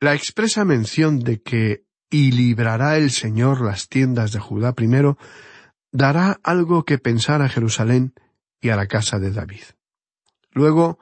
La 0.00 0.14
expresa 0.14 0.64
mención 0.64 1.20
de 1.20 1.40
que 1.40 1.84
y 2.10 2.32
librará 2.32 2.98
el 2.98 3.10
Señor 3.10 3.62
las 3.62 3.88
tiendas 3.88 4.32
de 4.32 4.38
Judá 4.38 4.74
primero 4.74 5.16
dará 5.92 6.38
algo 6.42 6.84
que 6.84 6.98
pensar 6.98 7.40
a 7.40 7.48
Jerusalén 7.48 8.12
y 8.60 8.68
a 8.68 8.76
la 8.76 8.86
casa 8.86 9.18
de 9.18 9.32
David. 9.32 9.62
Luego, 10.52 10.98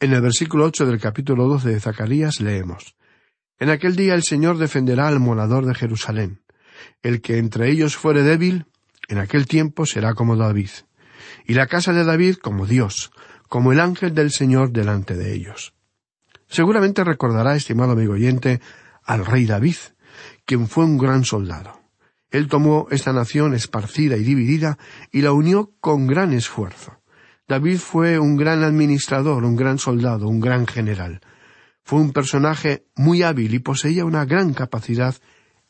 en 0.00 0.12
el 0.12 0.22
versículo 0.22 0.64
ocho 0.64 0.86
del 0.86 0.98
capítulo 0.98 1.46
doce 1.46 1.68
de 1.68 1.80
Zacarías 1.80 2.40
leemos 2.40 2.96
En 3.58 3.68
aquel 3.68 3.96
día 3.96 4.14
el 4.14 4.22
Señor 4.22 4.56
defenderá 4.56 5.08
al 5.08 5.20
morador 5.20 5.66
de 5.66 5.74
Jerusalén. 5.74 6.42
El 7.02 7.20
que 7.20 7.38
entre 7.38 7.70
ellos 7.70 7.96
fuere 7.96 8.22
débil, 8.22 8.66
en 9.08 9.18
aquel 9.18 9.46
tiempo 9.46 9.86
será 9.86 10.14
como 10.14 10.36
David. 10.36 10.70
Y 11.46 11.54
la 11.54 11.66
casa 11.66 11.92
de 11.92 12.04
David 12.04 12.36
como 12.36 12.66
Dios, 12.66 13.10
como 13.48 13.72
el 13.72 13.80
ángel 13.80 14.14
del 14.14 14.30
Señor 14.30 14.70
delante 14.72 15.14
de 15.14 15.34
ellos. 15.34 15.74
Seguramente 16.48 17.04
recordará, 17.04 17.56
estimado 17.56 17.92
amigo 17.92 18.14
oyente, 18.14 18.60
al 19.04 19.24
rey 19.24 19.46
David, 19.46 19.76
quien 20.44 20.68
fue 20.68 20.84
un 20.84 20.98
gran 20.98 21.24
soldado. 21.24 21.80
Él 22.30 22.48
tomó 22.48 22.86
esta 22.90 23.12
nación 23.12 23.54
esparcida 23.54 24.16
y 24.16 24.24
dividida 24.24 24.78
y 25.12 25.22
la 25.22 25.32
unió 25.32 25.72
con 25.80 26.06
gran 26.06 26.32
esfuerzo. 26.32 27.00
David 27.48 27.78
fue 27.78 28.18
un 28.18 28.36
gran 28.36 28.64
administrador, 28.64 29.44
un 29.44 29.56
gran 29.56 29.78
soldado, 29.78 30.28
un 30.28 30.40
gran 30.40 30.66
general. 30.66 31.20
Fue 31.84 32.00
un 32.00 32.12
personaje 32.12 32.84
muy 32.96 33.22
hábil 33.22 33.54
y 33.54 33.60
poseía 33.60 34.04
una 34.04 34.24
gran 34.24 34.52
capacidad 34.52 35.14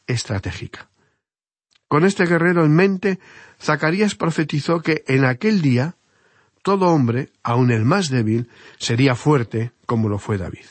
estratégica. 0.07 0.89
Con 1.89 2.05
este 2.05 2.25
guerrero 2.25 2.65
en 2.65 2.75
mente, 2.75 3.21
Zacarías 3.61 4.15
profetizó 4.15 4.81
que 4.81 5.05
en 5.07 5.25
aquel 5.25 5.61
día 5.61 5.97
todo 6.67 6.87
hombre, 6.87 7.31
aun 7.45 7.71
el 7.71 7.85
más 7.85 8.11
débil, 8.11 8.51
sería 8.77 9.15
fuerte 9.15 9.71
como 9.87 10.09
lo 10.09 10.19
fue 10.19 10.37
David. 10.37 10.67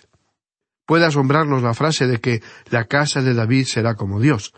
Puede 0.86 1.06
asombrarnos 1.06 1.64
la 1.64 1.74
frase 1.74 2.06
de 2.06 2.20
que 2.20 2.44
la 2.70 2.84
casa 2.84 3.22
de 3.22 3.34
David 3.34 3.64
será 3.64 3.96
como 3.96 4.20
Dios, 4.20 4.54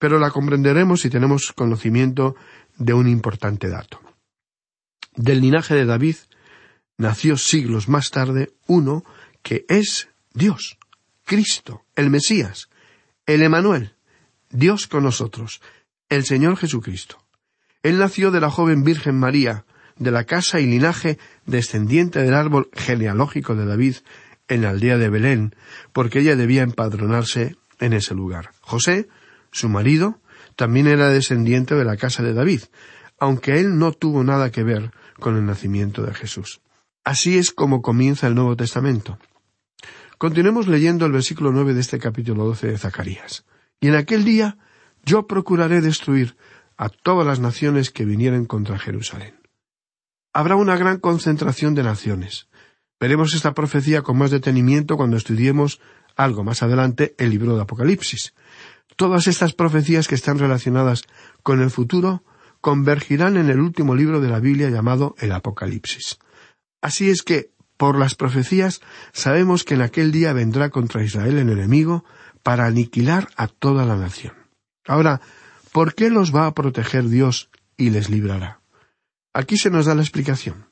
pero 0.00 0.18
la 0.18 0.32
comprenderemos 0.32 1.02
si 1.02 1.08
tenemos 1.08 1.52
conocimiento 1.52 2.34
de 2.78 2.94
un 2.94 3.06
importante 3.06 3.68
dato. 3.68 4.00
Del 5.14 5.40
linaje 5.40 5.76
de 5.76 5.84
David 5.84 6.16
nació 6.98 7.36
siglos 7.36 7.88
más 7.88 8.10
tarde 8.10 8.50
uno 8.66 9.04
que 9.44 9.66
es 9.68 10.08
Dios, 10.34 10.78
Cristo, 11.24 11.84
el 11.94 12.10
Mesías, 12.10 12.70
el 13.24 13.44
Emanuel, 13.44 13.94
Dios 14.50 14.88
con 14.88 15.04
nosotros, 15.04 15.60
el 16.08 16.24
Señor 16.24 16.56
Jesucristo. 16.56 17.24
Él 17.84 17.98
nació 17.98 18.32
de 18.32 18.40
la 18.40 18.50
joven 18.50 18.82
Virgen 18.82 19.16
María, 19.16 19.64
de 19.98 20.10
la 20.10 20.24
casa 20.24 20.60
y 20.60 20.66
linaje 20.66 21.18
descendiente 21.46 22.22
del 22.22 22.34
árbol 22.34 22.68
genealógico 22.72 23.54
de 23.54 23.66
David 23.66 23.96
en 24.48 24.62
la 24.62 24.70
aldea 24.70 24.98
de 24.98 25.08
Belén, 25.08 25.54
porque 25.92 26.20
ella 26.20 26.36
debía 26.36 26.62
empadronarse 26.62 27.56
en 27.80 27.92
ese 27.92 28.14
lugar. 28.14 28.50
José, 28.60 29.08
su 29.52 29.68
marido, 29.68 30.20
también 30.54 30.86
era 30.86 31.08
descendiente 31.08 31.74
de 31.74 31.84
la 31.84 31.96
casa 31.96 32.22
de 32.22 32.34
David, 32.34 32.62
aunque 33.18 33.58
él 33.58 33.78
no 33.78 33.92
tuvo 33.92 34.24
nada 34.24 34.50
que 34.50 34.62
ver 34.62 34.90
con 35.18 35.36
el 35.36 35.46
nacimiento 35.46 36.02
de 36.02 36.14
Jesús. 36.14 36.60
Así 37.04 37.38
es 37.38 37.50
como 37.50 37.82
comienza 37.82 38.26
el 38.26 38.34
Nuevo 38.34 38.56
Testamento. 38.56 39.18
Continuemos 40.18 40.66
leyendo 40.66 41.06
el 41.06 41.12
versículo 41.12 41.52
nueve 41.52 41.74
de 41.74 41.80
este 41.80 41.98
capítulo 41.98 42.44
doce 42.44 42.68
de 42.68 42.78
Zacarías. 42.78 43.44
Y 43.80 43.88
en 43.88 43.94
aquel 43.94 44.24
día 44.24 44.58
yo 45.04 45.26
procuraré 45.26 45.80
destruir 45.80 46.36
a 46.76 46.88
todas 46.88 47.26
las 47.26 47.38
naciones 47.38 47.90
que 47.90 48.04
vinieren 48.04 48.44
contra 48.44 48.78
Jerusalén. 48.78 49.34
Habrá 50.36 50.54
una 50.56 50.76
gran 50.76 50.98
concentración 50.98 51.74
de 51.74 51.82
naciones. 51.82 52.46
Veremos 53.00 53.32
esta 53.32 53.54
profecía 53.54 54.02
con 54.02 54.18
más 54.18 54.30
detenimiento 54.30 54.98
cuando 54.98 55.16
estudiemos 55.16 55.80
algo 56.14 56.44
más 56.44 56.62
adelante 56.62 57.14
el 57.16 57.30
libro 57.30 57.56
de 57.56 57.62
Apocalipsis. 57.62 58.34
Todas 58.96 59.28
estas 59.28 59.54
profecías 59.54 60.08
que 60.08 60.14
están 60.14 60.38
relacionadas 60.38 61.04
con 61.42 61.62
el 61.62 61.70
futuro 61.70 62.22
convergirán 62.60 63.38
en 63.38 63.48
el 63.48 63.60
último 63.60 63.94
libro 63.94 64.20
de 64.20 64.28
la 64.28 64.38
Biblia 64.38 64.68
llamado 64.68 65.14
el 65.20 65.32
Apocalipsis. 65.32 66.18
Así 66.82 67.08
es 67.08 67.22
que 67.22 67.48
por 67.78 67.96
las 67.98 68.14
profecías 68.14 68.82
sabemos 69.14 69.64
que 69.64 69.72
en 69.72 69.80
aquel 69.80 70.12
día 70.12 70.34
vendrá 70.34 70.68
contra 70.68 71.02
Israel 71.02 71.38
el 71.38 71.48
enemigo 71.48 72.04
para 72.42 72.66
aniquilar 72.66 73.28
a 73.38 73.48
toda 73.48 73.86
la 73.86 73.96
nación. 73.96 74.34
Ahora, 74.86 75.22
¿por 75.72 75.94
qué 75.94 76.10
los 76.10 76.36
va 76.36 76.44
a 76.44 76.52
proteger 76.52 77.08
Dios 77.08 77.48
y 77.78 77.88
les 77.88 78.10
librará? 78.10 78.60
Aquí 79.36 79.58
se 79.58 79.68
nos 79.68 79.84
da 79.84 79.94
la 79.94 80.00
explicación. 80.00 80.64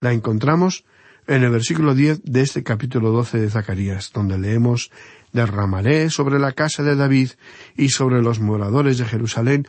La 0.00 0.12
encontramos 0.12 0.84
en 1.26 1.42
el 1.42 1.50
versículo 1.50 1.96
diez 1.96 2.22
de 2.22 2.42
este 2.42 2.62
capítulo 2.62 3.10
doce 3.10 3.38
de 3.38 3.50
Zacarías, 3.50 4.12
donde 4.12 4.38
leemos 4.38 4.92
Derramaré 5.32 6.08
sobre 6.08 6.38
la 6.38 6.52
casa 6.52 6.84
de 6.84 6.94
David 6.94 7.30
y 7.76 7.88
sobre 7.88 8.22
los 8.22 8.38
moradores 8.38 8.98
de 8.98 9.04
Jerusalén 9.04 9.66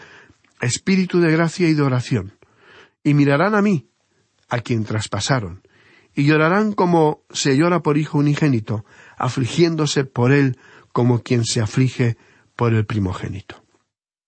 espíritu 0.62 1.22
de 1.22 1.32
gracia 1.32 1.70
y 1.70 1.74
de 1.74 1.82
oración, 1.82 2.34
y 3.04 3.15
mirarán 3.15 3.56
a 3.56 3.63
mí, 3.63 3.89
a 4.48 4.60
quien 4.60 4.84
traspasaron, 4.84 5.63
y 6.13 6.26
llorarán 6.26 6.74
como 6.74 7.24
se 7.32 7.58
llora 7.58 7.80
por 7.80 7.98
hijo 7.98 8.20
unigénito, 8.20 8.86
afligiéndose 9.18 10.04
por 10.06 10.34
él 10.34 10.60
como 10.94 11.24
quien 11.24 11.46
se 11.46 11.62
aflige 11.62 12.15
por 12.56 12.76
el 12.76 12.86
primogénito. 12.86 13.63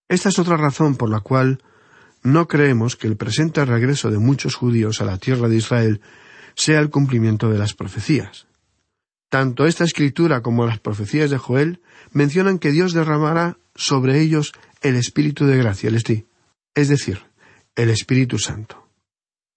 Esta 0.10 0.30
es 0.30 0.40
otra 0.40 0.58
razón 0.58 0.96
por 0.96 1.12
la 1.12 1.20
cual 1.20 1.60
no 2.24 2.48
creemos 2.48 2.96
que 2.96 3.08
el 3.08 3.18
presente 3.18 3.66
regreso 3.66 4.12
de 4.12 4.20
muchos 4.20 4.56
judíos 4.56 5.02
a 5.02 5.06
la 5.06 5.18
tierra 5.18 5.48
de 5.48 5.58
Israel 5.58 6.02
sea 6.56 6.80
el 6.80 6.90
cumplimiento 6.90 7.50
de 7.50 7.58
las 7.58 7.74
profecías. 7.74 8.48
Tanto 9.30 9.66
esta 9.66 9.86
escritura 9.86 10.42
como 10.42 10.66
las 10.66 10.80
profecías 10.80 11.30
de 11.30 11.38
Joel 11.38 11.82
mencionan 12.12 12.60
que 12.60 12.72
Dios 12.72 12.94
derramará 12.94 13.58
sobre 13.76 14.20
ellos 14.20 14.52
el 14.82 14.96
Espíritu 14.96 15.46
de 15.46 15.58
gracia, 15.58 15.90
les 15.90 16.04
di, 16.04 16.26
es 16.76 16.90
decir, 16.90 17.22
el 17.76 17.90
Espíritu 17.90 18.38
Santo. 18.38 18.88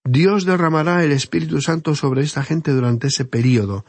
Dios 0.04 0.44
derramará 0.44 1.02
el 1.02 1.12
Espíritu 1.12 1.60
Santo 1.60 1.94
sobre 1.94 2.22
esta 2.22 2.44
gente 2.44 2.70
durante 2.72 3.08
ese 3.08 3.24
período, 3.24 3.84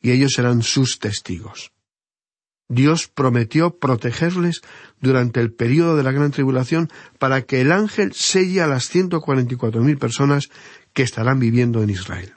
y 0.00 0.12
ellos 0.12 0.32
serán 0.34 0.62
sus 0.62 0.98
testigos. 0.98 1.72
Dios 2.74 3.08
prometió 3.08 3.78
protegerles 3.78 4.60
durante 5.00 5.40
el 5.40 5.52
período 5.52 5.96
de 5.96 6.02
la 6.02 6.12
gran 6.12 6.30
tribulación 6.30 6.90
para 7.18 7.42
que 7.42 7.60
el 7.60 7.72
ángel 7.72 8.12
selle 8.12 8.60
a 8.60 8.66
las 8.66 8.88
ciento 8.88 9.20
cuarenta 9.20 9.54
y 9.54 9.56
cuatro 9.56 9.82
mil 9.82 9.98
personas 9.98 10.48
que 10.92 11.02
estarán 11.02 11.38
viviendo 11.38 11.82
en 11.82 11.90
Israel. 11.90 12.34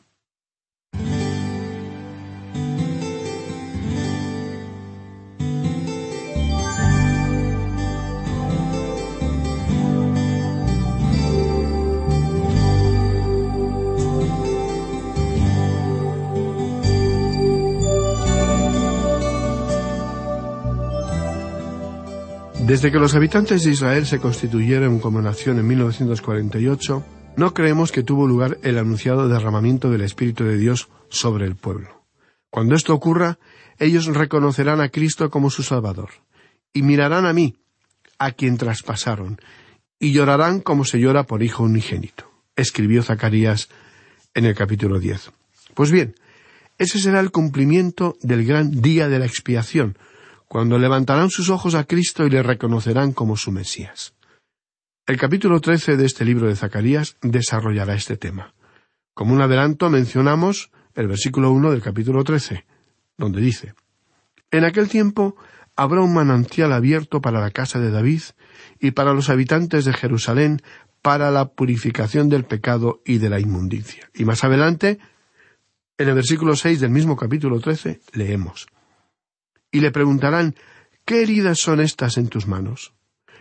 Desde 22.68 22.92
que 22.92 23.00
los 23.00 23.16
habitantes 23.16 23.64
de 23.64 23.72
Israel 23.72 24.06
se 24.06 24.20
constituyeron 24.20 25.00
como 25.00 25.22
nación 25.22 25.58
en 25.58 25.68
1948, 25.68 27.06
no 27.38 27.54
creemos 27.54 27.94
que 27.94 28.04
tuvo 28.04 28.28
lugar 28.28 28.58
el 28.62 28.78
anunciado 28.78 29.30
derramamiento 29.30 29.90
del 29.90 30.02
Espíritu 30.02 30.44
de 30.44 30.58
Dios 30.58 30.90
sobre 31.08 31.46
el 31.46 31.56
pueblo. 31.56 32.04
Cuando 32.50 32.76
esto 32.76 32.94
ocurra, 32.94 33.40
ellos 33.80 34.08
reconocerán 34.08 34.82
a 34.82 34.90
Cristo 34.90 35.30
como 35.30 35.50
su 35.50 35.64
Salvador, 35.64 36.10
y 36.74 36.82
mirarán 36.82 37.26
a 37.26 37.32
mí, 37.32 37.56
a 38.20 38.34
quien 38.34 38.58
traspasaron, 38.58 39.40
y 39.98 40.12
llorarán 40.12 40.60
como 40.60 40.84
se 40.84 41.00
llora 41.00 41.24
por 41.24 41.44
hijo 41.44 41.64
unigénito, 41.64 42.30
escribió 42.58 43.02
Zacarías 43.02 43.70
en 44.34 44.44
el 44.44 44.56
capítulo 44.56 45.00
diez. 45.00 45.32
Pues 45.74 45.90
bien, 45.90 46.16
ese 46.78 47.00
será 47.00 47.22
el 47.22 47.32
cumplimiento 47.32 48.18
del 48.22 48.44
gran 48.44 48.82
día 48.82 49.08
de 49.08 49.20
la 49.20 49.26
expiación, 49.26 49.98
cuando 50.48 50.80
levantarán 50.80 51.30
sus 51.30 51.50
ojos 51.50 51.76
a 51.76 51.84
Cristo 51.84 52.26
y 52.26 52.30
le 52.30 52.42
reconocerán 52.42 53.12
como 53.12 53.36
su 53.36 53.52
Mesías. 53.52 54.14
El 55.06 55.18
capítulo 55.18 55.60
trece 55.62 55.98
de 55.98 56.06
este 56.06 56.26
libro 56.26 56.48
de 56.48 56.56
Zacarías 56.56 57.18
desarrollará 57.22 57.96
este 57.96 58.18
tema. 58.18 58.54
Como 59.14 59.34
un 59.34 59.42
adelanto 59.42 59.90
mencionamos 59.90 60.72
el 60.96 61.08
versículo 61.08 61.52
uno 61.52 61.72
del 61.72 61.82
capítulo 61.82 62.24
trece, 62.24 62.66
donde 63.18 63.42
dice 63.42 63.74
En 64.52 64.64
aquel 64.64 64.90
tiempo 64.90 65.36
habrá 65.76 66.02
un 66.02 66.14
manantial 66.14 66.72
abierto 66.74 67.22
para 67.22 67.40
la 67.40 67.52
casa 67.52 67.80
de 67.80 67.92
David 67.92 68.22
y 68.80 68.92
para 68.92 69.14
los 69.14 69.30
habitantes 69.30 69.86
de 69.86 69.94
Jerusalén 69.94 70.62
para 71.02 71.30
la 71.30 71.50
purificación 71.50 72.30
del 72.30 72.46
pecado 72.46 73.02
y 73.06 73.20
de 73.20 73.30
la 73.30 73.40
inmundicia. 73.40 74.10
Y 74.14 74.26
más 74.26 74.44
adelante, 74.44 75.00
en 75.98 76.10
el 76.10 76.16
versículo 76.16 76.56
seis 76.56 76.80
del 76.80 76.90
mismo 76.90 77.16
capítulo 77.16 77.60
trece, 77.60 78.02
leemos 78.14 78.68
y 79.72 79.80
le 79.80 79.92
preguntarán 79.92 80.56
¿Qué 81.06 81.22
heridas 81.22 81.60
son 81.60 81.80
estas 81.80 82.18
en 82.18 82.28
tus 82.28 82.48
manos? 82.48 82.94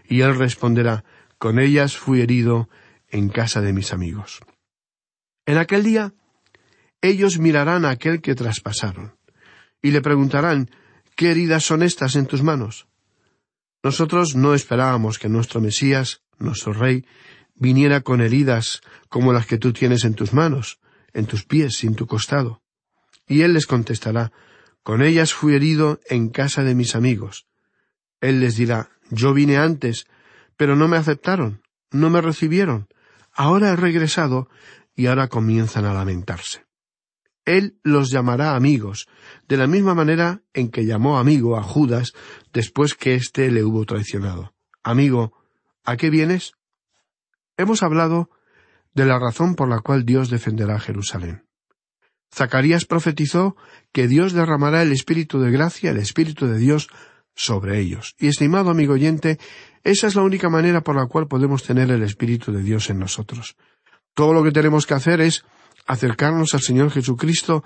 Y 0.05 0.21
él 0.21 0.37
responderá 0.37 1.05
Con 1.39 1.59
ellas 1.59 1.97
fui 1.97 2.21
herido 2.21 2.69
en 3.09 3.29
casa 3.29 3.61
de 3.61 3.73
mis 3.73 3.93
amigos. 3.93 4.41
En 5.47 5.59
aquel 5.59 5.83
día 5.83 6.15
ellos 7.03 7.39
mirarán 7.39 7.85
a 7.85 7.91
aquel 7.91 8.21
que 8.21 8.35
traspasaron, 8.35 9.17
y 9.83 9.91
le 9.91 10.01
preguntarán 10.01 10.71
¿Qué 11.15 11.31
heridas 11.31 11.65
son 11.65 11.83
estas 11.83 12.15
en 12.17 12.27
tus 12.27 12.43
manos? 12.43 12.89
Nosotros 13.83 14.35
no 14.35 14.55
esperábamos 14.55 15.19
que 15.19 15.29
nuestro 15.29 15.61
Mesías, 15.61 16.23
nuestro 16.39 16.73
Rey, 16.73 17.07
viniera 17.55 18.03
con 18.03 18.21
heridas 18.21 18.81
como 19.09 19.33
las 19.33 19.47
que 19.47 19.59
tú 19.59 19.73
tienes 19.73 20.05
en 20.05 20.15
tus 20.15 20.33
manos, 20.33 20.79
en 21.15 21.27
tus 21.27 21.45
pies 21.45 21.83
y 21.85 21.87
en 21.87 21.95
tu 21.95 22.07
costado. 22.07 22.63
Y 23.27 23.43
él 23.43 23.55
les 23.55 23.67
contestará 23.67 24.33
Con 24.87 25.03
ellas 25.03 25.35
fui 25.35 25.57
herido 25.57 25.99
en 26.09 26.29
casa 26.29 26.63
de 26.63 26.77
mis 26.77 26.95
amigos. 26.95 27.49
Él 28.21 28.39
les 28.39 28.55
dirá, 28.55 28.89
yo 29.11 29.35
vine 29.35 29.57
antes, 29.57 30.07
pero 30.57 30.77
no 30.77 30.87
me 30.87 30.97
aceptaron, 30.97 31.61
no 31.91 32.09
me 32.09 32.21
recibieron. 32.21 32.87
Ahora 33.33 33.71
he 33.71 33.75
regresado 33.75 34.49
y 34.95 35.07
ahora 35.07 35.27
comienzan 35.27 35.87
a 35.87 35.93
lamentarse. 35.93 36.67
Él 37.45 37.81
los 37.83 38.13
llamará 38.13 38.55
amigos, 38.55 39.09
de 39.49 39.57
la 39.57 39.67
misma 39.67 39.97
manera 39.97 40.43
en 40.55 40.71
que 40.71 40.87
llamó 40.87 41.19
amigo 41.19 41.57
a 41.57 41.65
Judas 41.65 42.13
después 42.53 42.95
que 42.95 43.17
éste 43.17 43.51
le 43.51 43.65
hubo 43.65 43.87
traicionado. 43.87 44.55
Amigo, 44.85 45.33
¿a 45.83 45.97
qué 45.97 46.11
vienes? 46.11 46.53
Hemos 47.57 47.83
hablado 47.83 48.31
de 48.95 49.05
la 49.05 49.19
razón 49.19 49.57
por 49.57 49.69
la 49.69 49.81
cual 49.81 50.05
Dios 50.05 50.31
defenderá 50.31 50.79
Jerusalén. 50.79 51.46
Zacarías 52.35 52.85
profetizó 52.85 53.57
que 53.93 54.09
Dios 54.09 54.33
derramará 54.33 54.83
el 54.83 54.93
Espíritu 54.93 55.41
de 55.41 55.51
gracia, 55.51 55.91
el 55.91 55.99
Espíritu 55.99 56.47
de 56.47 56.59
Dios, 56.59 56.89
sobre 57.35 57.79
ellos. 57.79 58.15
Y 58.19 58.29
estimado 58.29 58.71
amigo 58.71 58.95
oyente, 58.95 59.39
esa 59.85 60.07
es 60.07 60.15
la 60.15 60.23
única 60.23 60.49
manera 60.49 60.81
por 60.81 60.97
la 60.97 61.07
cual 61.07 61.29
podemos 61.29 61.63
tener 61.63 61.91
el 61.91 62.03
Espíritu 62.03 62.53
de 62.53 62.63
Dios 62.63 62.91
en 62.91 62.99
nosotros. 62.99 63.57
Todo 64.15 64.33
lo 64.33 64.43
que 64.43 64.53
tenemos 64.53 64.87
que 64.87 64.95
hacer 64.95 65.21
es 65.21 65.45
acercarnos 65.87 66.55
al 66.55 66.63
Señor 66.63 66.91
Jesucristo 66.91 67.63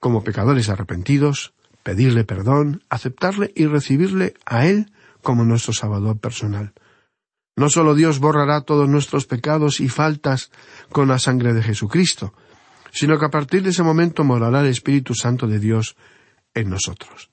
como 0.00 0.24
pecadores 0.24 0.68
arrepentidos, 0.68 1.54
pedirle 1.82 2.24
perdón, 2.24 2.82
aceptarle 2.90 3.52
y 3.54 3.66
recibirle 3.66 4.34
a 4.44 4.66
Él 4.66 4.92
como 5.22 5.44
nuestro 5.44 5.72
Salvador 5.72 6.18
personal. 6.18 6.74
No 7.56 7.70
solo 7.70 7.94
Dios 7.94 8.18
borrará 8.18 8.62
todos 8.62 8.88
nuestros 8.88 9.26
pecados 9.26 9.80
y 9.80 9.88
faltas 9.88 10.50
con 10.90 11.08
la 11.08 11.18
sangre 11.20 11.54
de 11.54 11.62
Jesucristo, 11.62 12.34
sino 12.94 13.18
que 13.18 13.26
a 13.26 13.30
partir 13.30 13.62
de 13.62 13.70
ese 13.70 13.82
momento 13.82 14.22
morará 14.22 14.60
el 14.60 14.68
Espíritu 14.68 15.14
Santo 15.14 15.48
de 15.48 15.58
Dios 15.58 15.96
en 16.54 16.70
nosotros. 16.70 17.30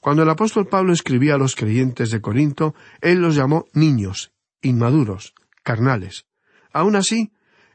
Cuando 0.00 0.24
el 0.24 0.28
apóstol 0.28 0.66
Pablo 0.66 0.92
escribía 0.92 1.34
a 1.34 1.38
los 1.38 1.54
creyentes 1.54 2.10
de 2.10 2.20
Corinto, 2.20 2.74
él 3.00 3.20
los 3.20 3.36
llamó 3.36 3.66
niños, 3.72 4.32
inmaduros, 4.62 5.32
carnales. 5.62 6.26
Aun 6.72 6.96
así, 6.96 7.32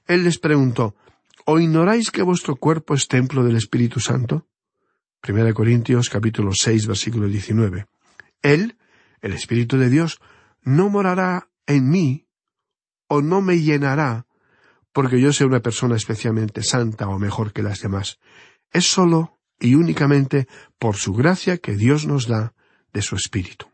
él 0.07 0.25
les 0.25 0.39
preguntó, 0.39 0.95
¿O 1.45 1.59
ignoráis 1.59 2.11
que 2.11 2.21
vuestro 2.21 2.57
cuerpo 2.57 2.93
es 2.93 3.07
templo 3.07 3.43
del 3.43 3.55
Espíritu 3.55 3.99
Santo? 3.99 4.45
Primera 5.21 5.53
Corintios 5.53 6.09
capítulo 6.09 6.51
seis 6.53 6.85
versículo 6.85 7.27
diecinueve. 7.27 7.85
Él, 8.41 8.77
el 9.21 9.33
Espíritu 9.33 9.77
de 9.77 9.89
Dios, 9.89 10.19
no 10.63 10.89
morará 10.89 11.47
en 11.65 11.89
mí 11.89 12.27
o 13.07 13.21
no 13.21 13.41
me 13.41 13.59
llenará 13.59 14.27
porque 14.93 15.21
yo 15.21 15.33
sea 15.33 15.47
una 15.47 15.61
persona 15.61 15.95
especialmente 15.95 16.63
santa 16.63 17.07
o 17.07 17.19
mejor 17.19 17.53
que 17.53 17.63
las 17.63 17.81
demás. 17.81 18.19
Es 18.71 18.85
sólo 18.85 19.39
y 19.59 19.75
únicamente 19.75 20.47
por 20.79 20.95
su 20.95 21.13
gracia 21.13 21.57
que 21.57 21.75
Dios 21.75 22.07
nos 22.07 22.27
da 22.27 22.53
de 22.93 23.01
su 23.01 23.15
Espíritu. 23.15 23.67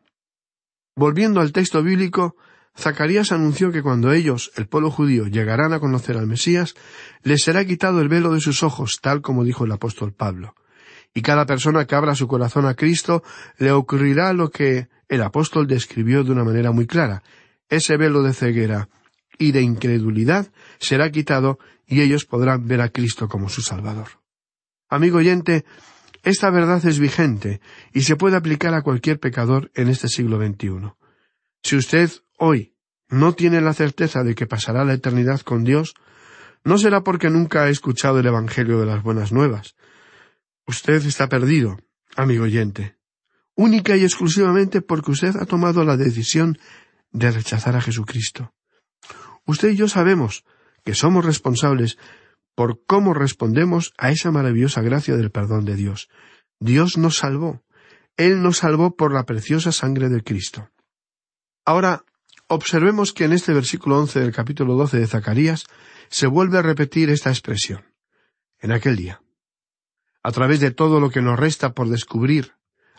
Volviendo 0.96 1.42
al 1.42 1.52
texto 1.52 1.82
bíblico, 1.84 2.36
Zacarías 2.78 3.32
anunció 3.32 3.72
que 3.72 3.82
cuando 3.82 4.12
ellos, 4.12 4.52
el 4.56 4.68
pueblo 4.68 4.92
judío, 4.92 5.28
llegarán 5.28 5.74
a 5.74 5.80
conocer 5.80 6.18
al 6.18 6.28
Mesías, 6.28 6.76
les 7.24 7.44
será 7.44 7.66
quitado 7.66 8.02
el 8.02 8.10
velo 8.10 8.34
de 8.34 8.42
sus 8.42 8.62
ojos, 8.62 9.00
tal 9.02 9.22
como 9.22 9.44
dijo 9.44 9.66
el 9.66 9.72
apóstol 9.72 10.14
Pablo. 10.14 10.56
Y 11.14 11.22
cada 11.22 11.46
persona 11.48 11.86
que 11.86 11.96
abra 11.96 12.14
su 12.14 12.28
corazón 12.28 12.68
a 12.68 12.76
Cristo 12.76 13.24
le 13.58 13.72
ocurrirá 13.72 14.34
lo 14.34 14.52
que 14.52 14.90
el 15.10 15.24
apóstol 15.24 15.66
describió 15.66 16.24
de 16.24 16.32
una 16.32 16.44
manera 16.44 16.72
muy 16.72 16.86
clara. 16.86 17.24
Ese 17.70 17.98
velo 17.98 18.22
de 18.22 18.34
ceguera 18.34 18.90
y 19.38 19.52
de 19.52 19.62
incredulidad 19.62 20.52
será 20.80 21.12
quitado 21.12 21.60
y 21.86 22.02
ellos 22.02 22.26
podrán 22.26 22.68
ver 22.68 22.82
a 22.82 22.90
Cristo 22.90 23.28
como 23.28 23.50
su 23.50 23.62
Salvador. 23.62 24.08
Amigo 24.90 25.18
oyente, 25.18 25.66
esta 26.24 26.50
verdad 26.50 26.86
es 26.86 27.00
vigente 27.00 27.62
y 27.94 28.02
se 28.02 28.16
puede 28.16 28.36
aplicar 28.36 28.74
a 28.74 28.82
cualquier 28.82 29.20
pecador 29.20 29.72
en 29.76 29.88
este 29.88 30.08
siglo 30.08 30.38
XXI. 30.38 30.94
Si 31.64 31.76
usted 31.76 32.12
hoy 32.38 32.76
no 33.10 33.34
tiene 33.34 33.62
la 33.62 33.74
certeza 33.74 34.24
de 34.24 34.36
que 34.36 34.48
pasará 34.48 34.84
la 34.84 34.94
eternidad 34.94 35.42
con 35.42 35.64
Dios, 35.64 35.94
no 36.64 36.78
será 36.78 37.02
porque 37.02 37.30
nunca 37.30 37.64
ha 37.64 37.70
escuchado 37.70 38.20
el 38.20 38.26
Evangelio 38.26 38.80
de 38.80 38.86
las 38.86 39.04
Buenas 39.04 39.32
Nuevas. 39.32 39.76
Usted 40.66 41.06
está 41.06 41.30
perdido, 41.30 41.78
amigo 42.16 42.44
oyente, 42.44 42.98
única 43.56 43.96
y 43.96 44.04
exclusivamente 44.04 44.82
porque 44.82 45.12
usted 45.12 45.36
ha 45.38 45.46
tomado 45.46 45.86
la 45.86 45.96
decisión 45.96 46.58
de 47.12 47.32
rechazar 47.32 47.76
a 47.78 47.82
Jesucristo. 47.82 48.54
Usted 49.48 49.70
y 49.70 49.76
yo 49.78 49.88
sabemos 49.88 50.44
que 50.84 50.94
somos 50.94 51.26
responsables 51.26 51.98
por 52.54 52.84
cómo 52.86 53.14
respondemos 53.14 53.94
a 53.98 54.12
esa 54.12 54.30
maravillosa 54.30 54.82
gracia 54.82 55.16
del 55.16 55.32
perdón 55.32 55.64
de 55.66 55.76
Dios. 55.76 56.10
Dios 56.60 56.98
nos 56.98 57.18
salvó. 57.18 57.64
Él 58.18 58.44
nos 58.44 58.58
salvó 58.58 58.96
por 58.96 59.14
la 59.14 59.26
preciosa 59.26 59.72
sangre 59.72 60.10
de 60.10 60.24
Cristo. 60.24 60.70
Ahora, 61.66 62.04
observemos 62.48 63.14
que 63.14 63.24
en 63.26 63.34
este 63.34 63.54
versículo 63.54 64.00
once 64.00 64.20
del 64.20 64.34
capítulo 64.34 64.76
doce 64.76 65.00
de 65.00 65.08
Zacarías 65.08 65.66
se 66.10 66.28
vuelve 66.28 66.58
a 66.58 66.62
repetir 66.62 67.10
esta 67.10 67.30
expresión. 67.30 67.86
En 68.60 68.72
aquel 68.72 68.96
día. 68.96 69.22
A 70.24 70.32
través 70.32 70.60
de 70.60 70.72
todo 70.72 71.00
lo 71.00 71.10
que 71.10 71.22
nos 71.22 71.40
resta 71.40 71.74
por 71.74 71.90
descubrir 71.90 72.57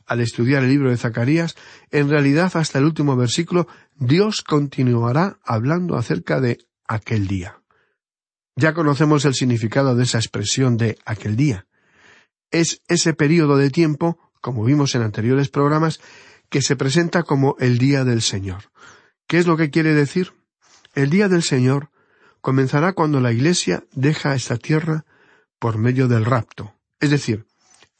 al 0.09 0.21
estudiar 0.21 0.64
el 0.64 0.71
libro 0.71 0.90
de 0.90 0.97
Zacarías, 0.97 1.55
en 1.90 2.09
realidad 2.09 2.51
hasta 2.55 2.79
el 2.79 2.87
último 2.87 3.14
versículo, 3.14 3.68
Dios 3.94 4.42
continuará 4.42 5.38
hablando 5.44 5.97
acerca 5.97 6.40
de 6.40 6.59
aquel 6.87 7.29
día. 7.29 7.61
Ya 8.57 8.75
conocemos 8.75 9.25
el 9.25 9.35
significado 9.35 9.94
de 9.94 10.05
esa 10.05 10.18
expresión 10.18 10.77
de 10.79 10.99
aquel 11.05 11.37
día. 11.37 11.66
Es 12.51 12.83
ese 12.88 13.12
período 13.12 13.57
de 13.57 13.71
tiempo, 13.71 14.18
como 14.40 14.64
vimos 14.64 14.94
en 14.94 15.03
anteriores 15.03 15.51
programas, 15.51 16.01
que 16.49 16.62
se 16.62 16.75
presenta 16.75 17.23
como 17.23 17.57
el 17.61 17.79
día 17.79 18.05
del 18.05 18.23
Señor. 18.23 18.73
¿Qué 19.27 19.38
es 19.38 19.47
lo 19.47 19.59
que 19.59 19.71
quiere 19.71 19.94
decir? 19.94 20.33
El 20.94 21.11
día 21.11 21.29
del 21.29 21.42
Señor 21.42 21.90
comenzará 22.40 22.94
cuando 22.94 23.21
la 23.21 23.31
Iglesia 23.31 23.85
deja 23.92 24.35
esta 24.35 24.57
tierra 24.57 25.05
por 25.59 25.77
medio 25.77 26.09
del 26.09 26.25
rapto, 26.25 26.75
es 26.99 27.11
decir, 27.11 27.47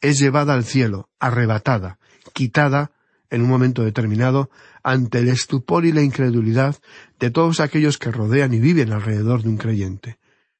es 0.01 0.17
llevada 0.17 0.53
al 0.53 0.63
cielo, 0.63 1.09
arrebatada, 1.19 1.98
quitada 2.33 2.91
en 3.29 3.41
un 3.41 3.49
momento 3.49 3.83
determinado 3.83 4.49
ante 4.83 5.19
el 5.19 5.29
estupor 5.29 5.85
y 5.85 5.91
la 5.91 6.01
incredulidad 6.01 6.77
de 7.19 7.29
todos 7.29 7.59
aquellos 7.59 7.97
que 7.97 8.11
rodean 8.11 8.53
y 8.53 8.59
viven 8.59 8.91
alrededor 8.91 9.43
de 9.43 9.49
un 9.49 9.57
creyente. 9.57 10.17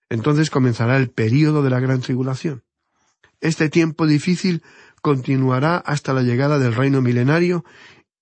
Entonces 0.10 0.50
comenzará 0.50 0.98
el 0.98 1.10
período 1.10 1.64
de 1.64 1.70
la 1.70 1.80
gran 1.80 2.02
tribulación. 2.02 2.64
Este 3.42 3.70
tiempo 3.70 4.06
difícil 4.06 4.64
continuará 5.02 5.78
hasta 5.78 6.14
la 6.14 6.24
llegada 6.24 6.60
del 6.60 6.76
reino 6.76 7.02
milenario 7.02 7.64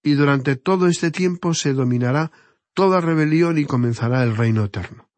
y 0.03 0.13
durante 0.13 0.55
todo 0.55 0.87
este 0.87 1.11
tiempo 1.11 1.53
se 1.53 1.73
dominará 1.73 2.31
toda 2.73 3.01
rebelión 3.01 3.57
y 3.57 3.65
comenzará 3.65 4.23
el 4.23 4.37
reino 4.37 4.65
eterno. 4.65 5.09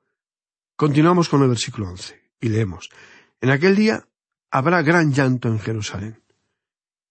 Continuamos 0.76 1.28
con 1.28 1.42
el 1.44 1.50
versículo 1.50 1.90
once 1.90 2.32
y 2.40 2.50
leemos 2.50 2.90
En 3.42 3.50
aquel 3.50 3.76
día 3.76 4.08
habrá 4.50 4.82
gran 4.82 5.12
llanto 5.12 5.50
en 5.50 5.60
Jerusalén. 5.60 6.24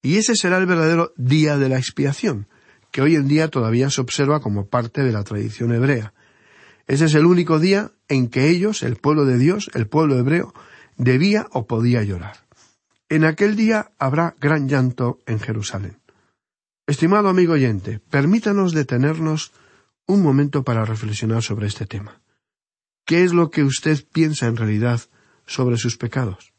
Y 0.02 0.16
ese 0.16 0.34
será 0.36 0.58
el 0.58 0.66
verdadero 0.66 1.12
día 1.16 1.58
de 1.58 1.68
la 1.68 1.78
expiación, 1.78 2.46
que 2.90 3.02
hoy 3.02 3.16
en 3.16 3.28
día 3.28 3.48
todavía 3.48 3.90
se 3.90 4.00
observa 4.00 4.40
como 4.40 4.66
parte 4.66 5.02
de 5.02 5.12
la 5.12 5.24
tradición 5.24 5.72
hebrea. 5.72 6.14
Ese 6.86 7.06
es 7.06 7.14
el 7.14 7.26
único 7.26 7.58
día 7.58 7.92
en 8.08 8.28
que 8.28 8.48
ellos, 8.48 8.82
el 8.82 8.96
pueblo 8.96 9.24
de 9.24 9.38
Dios, 9.38 9.70
el 9.74 9.86
pueblo 9.86 10.18
hebreo, 10.18 10.54
debía 10.96 11.46
o 11.52 11.66
podía 11.66 12.02
llorar. 12.02 12.46
En 13.08 13.24
aquel 13.24 13.56
día 13.56 13.92
habrá 13.98 14.34
gran 14.40 14.68
llanto 14.68 15.18
en 15.26 15.40
Jerusalén. 15.40 15.98
Estimado 16.86 17.28
amigo 17.28 17.54
oyente, 17.54 18.00
permítanos 18.10 18.72
detenernos 18.72 19.52
un 20.06 20.22
momento 20.22 20.64
para 20.64 20.84
reflexionar 20.84 21.42
sobre 21.42 21.66
este 21.66 21.86
tema. 21.86 22.20
¿Qué 23.04 23.24
es 23.24 23.32
lo 23.32 23.50
que 23.50 23.62
usted 23.62 24.04
piensa 24.12 24.46
en 24.46 24.56
realidad 24.56 25.00
sobre 25.46 25.76
sus 25.76 25.96
pecados? 25.96 26.52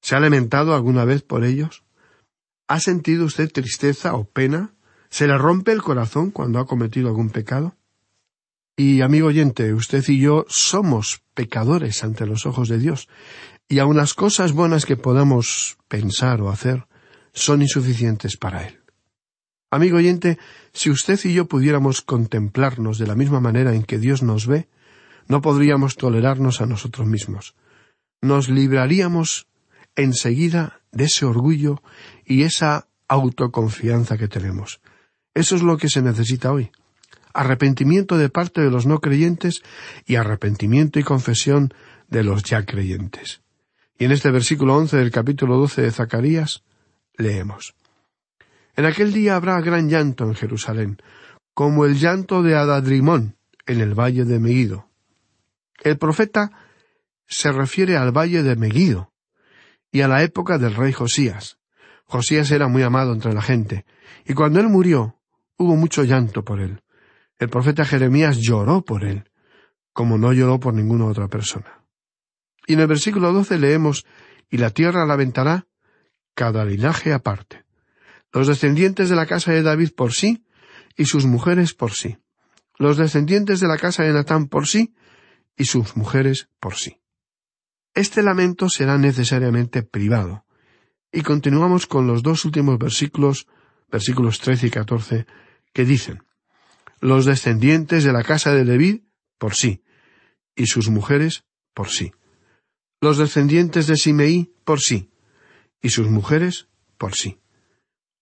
¿Se 0.00 0.14
ha 0.14 0.20
lamentado 0.20 0.74
alguna 0.74 1.04
vez 1.04 1.22
por 1.22 1.44
ellos? 1.44 1.85
¿Ha 2.68 2.80
sentido 2.80 3.24
usted 3.24 3.50
tristeza 3.52 4.14
o 4.14 4.24
pena? 4.24 4.74
¿Se 5.08 5.26
le 5.26 5.38
rompe 5.38 5.72
el 5.72 5.82
corazón 5.82 6.30
cuando 6.30 6.58
ha 6.58 6.66
cometido 6.66 7.08
algún 7.08 7.30
pecado? 7.30 7.76
Y, 8.76 9.00
amigo 9.02 9.28
oyente, 9.28 9.72
usted 9.72 10.04
y 10.08 10.18
yo 10.18 10.44
somos 10.48 11.22
pecadores 11.34 12.02
ante 12.02 12.26
los 12.26 12.44
ojos 12.44 12.68
de 12.68 12.78
Dios, 12.78 13.08
y 13.68 13.78
aun 13.78 13.96
las 13.96 14.14
cosas 14.14 14.52
buenas 14.52 14.84
que 14.84 14.96
podamos 14.96 15.78
pensar 15.88 16.40
o 16.42 16.50
hacer 16.50 16.86
son 17.32 17.62
insuficientes 17.62 18.36
para 18.36 18.66
Él. 18.66 18.80
Amigo 19.70 19.98
oyente, 19.98 20.38
si 20.72 20.90
usted 20.90 21.18
y 21.24 21.34
yo 21.34 21.46
pudiéramos 21.46 22.00
contemplarnos 22.00 22.98
de 22.98 23.06
la 23.06 23.14
misma 23.14 23.40
manera 23.40 23.74
en 23.74 23.82
que 23.84 23.98
Dios 23.98 24.22
nos 24.22 24.46
ve, 24.46 24.68
no 25.28 25.40
podríamos 25.40 25.96
tolerarnos 25.96 26.60
a 26.60 26.66
nosotros 26.66 27.06
mismos. 27.06 27.54
Nos 28.20 28.48
libraríamos 28.48 29.48
enseguida 29.96 30.80
de 30.96 31.04
ese 31.04 31.26
orgullo 31.26 31.82
y 32.24 32.42
esa 32.42 32.88
autoconfianza 33.08 34.16
que 34.16 34.28
tenemos. 34.28 34.80
Eso 35.34 35.54
es 35.54 35.62
lo 35.62 35.76
que 35.76 35.88
se 35.88 36.02
necesita 36.02 36.52
hoy 36.52 36.70
arrepentimiento 37.36 38.16
de 38.16 38.30
parte 38.30 38.62
de 38.62 38.70
los 38.70 38.86
no 38.86 39.00
creyentes 39.00 39.62
y 40.06 40.16
arrepentimiento 40.16 40.98
y 40.98 41.04
confesión 41.04 41.72
de 42.08 42.24
los 42.24 42.42
ya 42.42 42.64
creyentes. 42.64 43.42
Y 43.98 44.06
en 44.06 44.12
este 44.12 44.30
versículo 44.30 44.74
once 44.76 44.96
del 44.96 45.10
capítulo 45.10 45.58
doce 45.58 45.82
de 45.82 45.92
Zacarías 45.92 46.64
leemos 47.16 47.74
En 48.74 48.86
aquel 48.86 49.12
día 49.12 49.36
habrá 49.36 49.60
gran 49.60 49.88
llanto 49.88 50.24
en 50.24 50.34
Jerusalén, 50.34 50.98
como 51.54 51.84
el 51.84 51.98
llanto 51.98 52.42
de 52.42 52.56
Adadrimón 52.56 53.36
en 53.66 53.80
el 53.80 53.94
valle 53.94 54.24
de 54.24 54.38
Megido. 54.38 54.88
El 55.82 55.98
profeta 55.98 56.52
se 57.26 57.52
refiere 57.52 57.96
al 57.96 58.16
valle 58.16 58.42
de 58.42 58.56
Megido 58.56 59.12
y 59.90 60.00
a 60.02 60.08
la 60.08 60.22
época 60.22 60.58
del 60.58 60.74
rey 60.74 60.92
Josías. 60.92 61.58
Josías 62.04 62.50
era 62.50 62.68
muy 62.68 62.82
amado 62.82 63.12
entre 63.12 63.32
la 63.32 63.42
gente, 63.42 63.84
y 64.24 64.34
cuando 64.34 64.60
él 64.60 64.68
murió, 64.68 65.18
hubo 65.56 65.76
mucho 65.76 66.04
llanto 66.04 66.44
por 66.44 66.60
él. 66.60 66.82
El 67.38 67.48
profeta 67.48 67.84
Jeremías 67.84 68.38
lloró 68.38 68.82
por 68.82 69.04
él, 69.04 69.30
como 69.92 70.18
no 70.18 70.32
lloró 70.32 70.60
por 70.60 70.74
ninguna 70.74 71.06
otra 71.06 71.28
persona. 71.28 71.84
Y 72.66 72.74
en 72.74 72.80
el 72.80 72.86
versículo 72.86 73.32
doce 73.32 73.58
leemos, 73.58 74.04
y 74.50 74.58
la 74.58 74.70
tierra 74.70 75.06
la 75.06 75.14
aventará 75.14 75.66
cada 76.34 76.64
linaje 76.64 77.12
aparte. 77.12 77.64
Los 78.32 78.46
descendientes 78.46 79.08
de 79.08 79.16
la 79.16 79.26
casa 79.26 79.52
de 79.52 79.62
David 79.62 79.90
por 79.96 80.12
sí, 80.12 80.44
y 80.96 81.06
sus 81.06 81.26
mujeres 81.26 81.74
por 81.74 81.92
sí. 81.92 82.18
Los 82.78 82.96
descendientes 82.96 83.60
de 83.60 83.68
la 83.68 83.78
casa 83.78 84.02
de 84.02 84.12
Natán 84.12 84.46
por 84.48 84.66
sí, 84.66 84.94
y 85.56 85.64
sus 85.64 85.96
mujeres 85.96 86.48
por 86.60 86.74
sí. 86.74 87.00
Este 87.96 88.22
lamento 88.22 88.68
será 88.68 88.96
necesariamente 88.96 89.82
privado. 89.82 90.44
Y 91.10 91.22
continuamos 91.22 91.88
con 91.88 92.06
los 92.06 92.22
dos 92.22 92.44
últimos 92.44 92.78
versículos, 92.78 93.48
versículos 93.90 94.38
trece 94.38 94.68
y 94.68 94.70
catorce, 94.70 95.26
que 95.72 95.84
dicen 95.84 96.22
Los 97.00 97.24
descendientes 97.24 98.04
de 98.04 98.12
la 98.12 98.22
casa 98.22 98.54
de 98.54 98.64
David 98.64 99.00
por 99.38 99.56
sí, 99.56 99.82
y 100.54 100.66
sus 100.66 100.88
mujeres 100.90 101.42
por 101.74 101.88
sí 101.88 102.12
los 103.00 103.18
descendientes 103.18 103.86
de 103.86 103.96
Simeí 103.96 104.52
por 104.64 104.80
sí, 104.80 105.10
y 105.82 105.90
sus 105.90 106.08
mujeres 106.08 106.68
por 106.98 107.14
sí. 107.14 107.38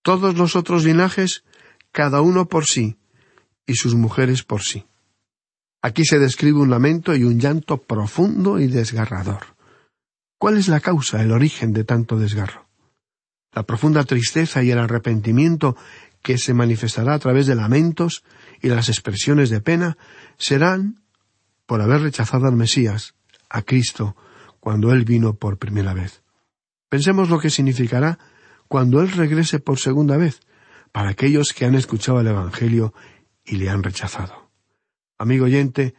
Todos 0.03 0.37
los 0.37 0.57
otros 0.57 0.85
linajes, 0.85 1.45
cada 1.93 2.21
uno 2.21 2.49
por 2.49 2.67
sí, 2.67 2.99
y 3.67 3.77
sus 3.77 3.95
mujeres 3.95 4.43
por 4.43 4.63
sí. 4.63 4.87
Aquí 5.81 6.05
se 6.05 6.19
describe 6.19 6.59
un 6.59 6.71
lamento 6.71 7.15
y 7.15 7.25
un 7.25 7.39
llanto 7.39 7.79
profundo 7.79 8.59
y 8.59 8.67
desgarrador. 8.67 9.54
¿Cuál 10.45 10.59
es 10.59 10.69
la 10.69 10.81
causa, 10.81 11.23
el 11.23 11.33
origen 11.33 11.73
de 11.73 11.85
tanto 11.85 12.19
desgarro? 12.19 12.69
La 13.55 13.63
profunda 13.63 14.05
tristeza 14.05 14.63
y 14.63 14.71
el 14.71 14.79
arrepentimiento 14.79 15.75
que 16.21 16.37
se 16.37 16.53
manifestará 16.53 17.15
a 17.15 17.19
través 17.19 17.47
de 17.47 17.55
lamentos 17.55 18.25
y 18.61 18.69
las 18.69 18.91
expresiones 18.91 19.49
de 19.49 19.63
pena 19.63 19.97
serán 20.37 21.01
por 21.65 21.81
haber 21.81 22.03
rechazado 22.03 22.47
al 22.47 22.57
Mesías, 22.57 23.15
a 23.49 23.63
Cristo, 23.63 24.17
cuando 24.61 24.93
Él 24.93 25.07
vino 25.07 25.33
por 25.33 25.57
primera 25.57 25.95
vez. 25.95 26.23
Pensemos 26.91 27.31
lo 27.31 27.39
que 27.39 27.49
significará 27.49 28.19
cuando 28.69 29.01
Él 29.01 29.13
regrese 29.13 29.61
por 29.61 29.79
segunda 29.79 30.19
vez 30.19 30.41
para 30.93 31.09
aquellos 31.09 31.55
que 31.55 31.65
han 31.65 31.75
escuchado 31.75 32.21
el 32.21 32.27
Evangelio 32.27 32.93
y 33.47 33.57
le 33.57 33.71
han 33.71 33.83
rechazado. 33.83 34.51
Amigo 35.17 35.47
oyente, 35.47 35.95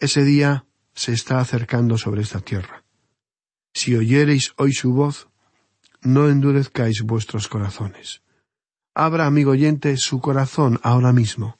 ese 0.00 0.22
día 0.22 0.66
se 0.94 1.14
está 1.14 1.40
acercando 1.40 1.96
sobre 1.96 2.20
esta 2.20 2.40
tierra. 2.40 2.85
Si 3.76 3.94
oyereis 3.94 4.54
hoy 4.56 4.72
su 4.72 4.94
voz, 4.94 5.28
no 6.00 6.30
endurezcáis 6.30 7.02
vuestros 7.02 7.46
corazones. 7.46 8.22
Abra, 8.94 9.26
amigo 9.26 9.50
oyente, 9.50 9.98
su 9.98 10.18
corazón 10.18 10.80
ahora 10.82 11.12
mismo 11.12 11.58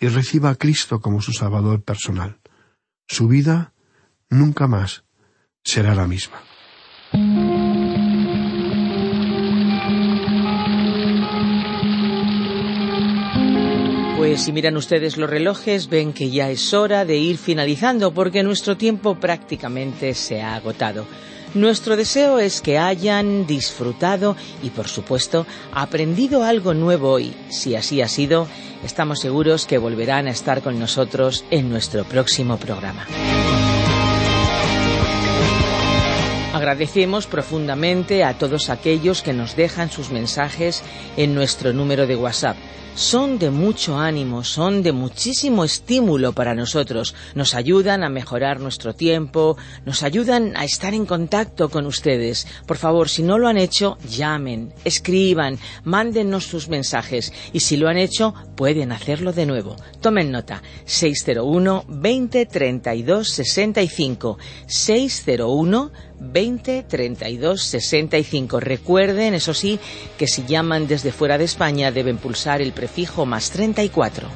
y 0.00 0.08
reciba 0.08 0.50
a 0.50 0.56
Cristo 0.56 1.00
como 1.00 1.22
su 1.22 1.32
Salvador 1.32 1.84
personal. 1.84 2.40
Su 3.06 3.28
vida 3.28 3.72
nunca 4.28 4.66
más 4.66 5.04
será 5.62 5.94
la 5.94 6.08
misma. 6.08 6.42
Pues 14.16 14.42
si 14.42 14.50
miran 14.50 14.76
ustedes 14.76 15.16
los 15.16 15.30
relojes, 15.30 15.88
ven 15.88 16.12
que 16.12 16.28
ya 16.28 16.50
es 16.50 16.74
hora 16.74 17.04
de 17.04 17.18
ir 17.18 17.38
finalizando 17.38 18.12
porque 18.12 18.42
nuestro 18.42 18.76
tiempo 18.76 19.14
prácticamente 19.20 20.12
se 20.14 20.42
ha 20.42 20.56
agotado. 20.56 21.06
Nuestro 21.56 21.96
deseo 21.96 22.38
es 22.38 22.60
que 22.60 22.76
hayan 22.76 23.46
disfrutado 23.46 24.36
y, 24.62 24.68
por 24.68 24.88
supuesto, 24.88 25.46
aprendido 25.72 26.44
algo 26.44 26.74
nuevo 26.74 27.12
hoy. 27.12 27.32
Si 27.48 27.74
así 27.74 28.02
ha 28.02 28.08
sido, 28.08 28.46
estamos 28.84 29.20
seguros 29.20 29.64
que 29.64 29.78
volverán 29.78 30.26
a 30.26 30.32
estar 30.32 30.60
con 30.60 30.78
nosotros 30.78 31.46
en 31.50 31.70
nuestro 31.70 32.04
próximo 32.04 32.58
programa. 32.58 33.06
Agradecemos 36.66 37.28
profundamente 37.28 38.24
a 38.24 38.38
todos 38.38 38.70
aquellos 38.70 39.22
que 39.22 39.32
nos 39.32 39.54
dejan 39.54 39.88
sus 39.88 40.10
mensajes 40.10 40.82
en 41.16 41.32
nuestro 41.32 41.72
número 41.72 42.08
de 42.08 42.16
WhatsApp 42.16 42.56
son 42.96 43.38
de 43.38 43.50
mucho 43.50 43.98
ánimo, 43.98 44.42
son 44.42 44.82
de 44.82 44.92
muchísimo 44.92 45.64
estímulo 45.64 46.32
para 46.32 46.54
nosotros, 46.54 47.14
nos 47.34 47.54
ayudan 47.54 48.02
a 48.02 48.08
mejorar 48.08 48.58
nuestro 48.58 48.94
tiempo, 48.94 49.58
nos 49.84 50.02
ayudan 50.02 50.56
a 50.56 50.64
estar 50.64 50.94
en 50.94 51.04
contacto 51.04 51.68
con 51.68 51.84
ustedes. 51.84 52.46
Por 52.66 52.78
favor, 52.78 53.10
si 53.10 53.22
no 53.22 53.36
lo 53.36 53.48
han 53.48 53.58
hecho, 53.58 53.98
llamen, 54.08 54.72
escriban, 54.84 55.58
mándennos 55.84 56.44
sus 56.46 56.68
mensajes 56.68 57.34
y 57.52 57.60
si 57.60 57.76
lo 57.76 57.88
han 57.88 57.98
hecho, 57.98 58.34
pueden 58.56 58.92
hacerlo 58.92 59.34
de 59.34 59.44
nuevo. 59.44 59.76
Tomen 60.00 60.32
nota, 60.32 60.62
601 60.86 61.84
20 61.88 62.46
32 62.46 63.28
65 63.28 64.38
601 64.66 65.92
20 66.18 66.82
32 66.82 67.62
65. 67.62 68.60
Recuerden, 68.60 69.34
eso 69.34 69.54
sí, 69.54 69.78
que 70.18 70.26
si 70.26 70.44
llaman 70.44 70.86
desde 70.86 71.12
fuera 71.12 71.38
de 71.38 71.44
España 71.44 71.90
deben 71.90 72.18
pulsar 72.18 72.62
el 72.62 72.72
prefijo 72.72 73.26
más 73.26 73.50
34. 73.50 74.28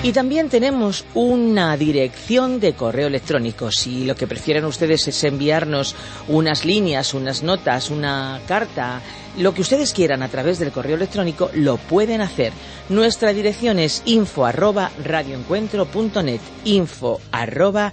Y 0.00 0.12
también 0.12 0.48
tenemos 0.48 1.04
una 1.14 1.76
dirección 1.76 2.60
de 2.60 2.74
correo 2.74 3.08
electrónico. 3.08 3.72
Si 3.72 4.04
lo 4.04 4.14
que 4.14 4.28
prefieren 4.28 4.64
ustedes 4.64 5.08
es 5.08 5.24
enviarnos 5.24 5.96
unas 6.28 6.64
líneas, 6.64 7.14
unas 7.14 7.42
notas, 7.42 7.90
una 7.90 8.40
carta, 8.46 9.02
lo 9.38 9.54
que 9.54 9.62
ustedes 9.62 9.92
quieran 9.92 10.22
a 10.22 10.28
través 10.28 10.58
del 10.58 10.72
correo 10.72 10.96
electrónico, 10.96 11.50
lo 11.54 11.76
pueden 11.76 12.20
hacer. 12.20 12.52
Nuestra 12.88 13.32
dirección 13.32 13.78
es 13.78 14.02
info 14.04 14.44
arroba 14.44 14.90
radioencuentro.net. 15.04 16.40
Info 16.64 17.20
arroba. 17.30 17.92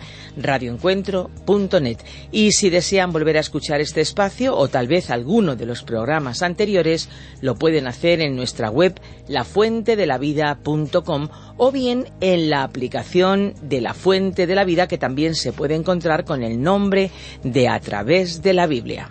Y 2.32 2.52
si 2.52 2.70
desean 2.70 3.14
volver 3.14 3.38
a 3.38 3.40
escuchar 3.40 3.80
este 3.80 4.02
espacio 4.02 4.58
o 4.58 4.68
tal 4.68 4.88
vez 4.88 5.10
alguno 5.10 5.56
de 5.56 5.66
los 5.66 5.84
programas 5.84 6.42
anteriores, 6.42 7.08
lo 7.42 7.56
pueden 7.56 7.88
hacer 7.88 8.20
en 8.20 8.36
nuestra 8.36 8.70
web 8.70 9.00
lafuentedelavida.com 9.28 11.30
o 11.58 11.72
bien 11.72 12.10
en 12.20 12.50
la 12.50 12.64
aplicación 12.64 13.54
de 13.62 13.80
la 13.80 13.94
Fuente 13.94 14.46
de 14.46 14.56
la 14.56 14.66
Vida 14.66 14.88
que 14.88 14.98
también 14.98 15.36
se 15.36 15.54
puede 15.54 15.76
encontrar 15.76 16.26
con 16.26 16.44
el 16.44 16.62
nombre 16.62 17.12
de 17.44 17.70
A 17.70 17.80
través 17.80 18.42
de 18.42 18.54
la 18.54 18.68
Biblia. 18.68 19.10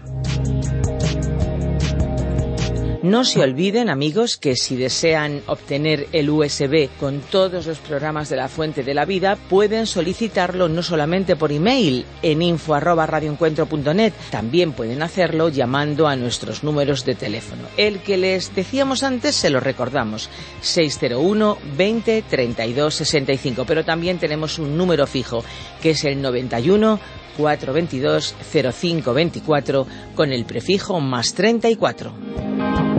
No 3.05 3.23
se 3.27 3.43
olviden, 3.43 3.91
amigos, 3.91 4.39
que 4.39 4.57
si 4.57 4.77
desean 4.77 5.43
obtener 5.47 6.09
el 6.13 6.31
USB 6.31 6.89
con 6.99 7.21
todos 7.21 7.67
los 7.67 7.77
programas 7.77 8.31
de 8.31 8.37
la 8.37 8.49
Fuente 8.49 8.83
de 8.83 8.95
la 8.95 9.05
Vida, 9.05 9.37
pueden 9.51 9.87
solicitarlo 9.87 10.71
no 10.71 10.83
solamente 10.83 11.37
por 11.37 11.53
email 11.53 12.07
en 12.23 12.41
info@radioencuentro.net, 12.41 14.15
también 14.31 14.73
pueden 14.73 15.03
hacerlo 15.03 15.51
llamando 15.51 16.09
a 16.09 16.17
nuestros 16.17 16.65
números 16.65 17.05
de 17.05 17.15
teléfono. 17.15 17.65
El 17.77 18.01
que 18.01 18.17
les 18.17 18.55
decíamos 18.55 19.03
antes 19.03 19.35
se 19.35 19.51
lo 19.51 19.61
recordamos, 19.61 20.31
601 20.63 21.59
20 21.77 22.23
32 22.23 22.95
65, 22.95 23.67
pero 23.67 23.85
también 23.85 24.17
tenemos 24.17 24.59
un 24.59 24.79
número 24.79 25.07
fijo 25.07 25.45
que 25.83 25.91
es 25.91 26.05
el 26.05 26.23
91 26.23 26.99
422 27.37 28.35
0524 28.51 29.87
con 30.15 30.33
el 30.33 30.47
prefijo 30.47 31.01
más 31.01 31.35
34. 31.35 32.94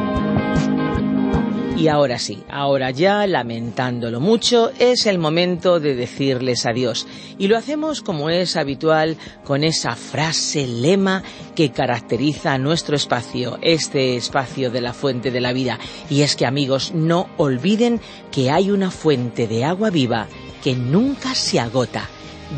Y 1.78 1.90
ahora 1.90 2.20
sí, 2.20 2.42
ahora 2.50 2.92
ya, 2.92 3.28
lamentándolo 3.28 4.22
mucho, 4.22 4.72
es 4.80 5.06
el 5.08 5.20
momento 5.20 5.82
de 5.82 5.94
decirles 5.94 6.66
adiós. 6.66 7.06
Y 7.38 7.50
lo 7.50 7.58
hacemos 7.58 8.02
como 8.02 8.30
es 8.30 8.56
habitual 8.56 9.18
con 9.44 9.66
esa 9.66 9.98
frase 9.98 10.68
lema 10.68 11.22
que 11.54 11.72
caracteriza 11.72 12.54
a 12.54 12.58
nuestro 12.58 12.96
espacio, 12.96 13.60
este 13.62 14.16
espacio 14.16 14.72
de 14.72 14.80
la 14.80 14.94
fuente 14.94 15.32
de 15.32 15.42
la 15.42 15.52
vida. 15.52 15.78
Y 16.10 16.22
es 16.22 16.38
que 16.38 16.46
amigos, 16.46 16.94
no 16.96 17.28
olviden 17.36 18.00
que 18.32 18.52
hay 18.52 18.72
una 18.72 18.90
fuente 18.90 19.46
de 19.46 19.66
agua 19.66 19.90
viva 19.90 20.28
que 20.64 20.76
nunca 20.76 21.36
se 21.36 21.60
agota. 21.60 22.08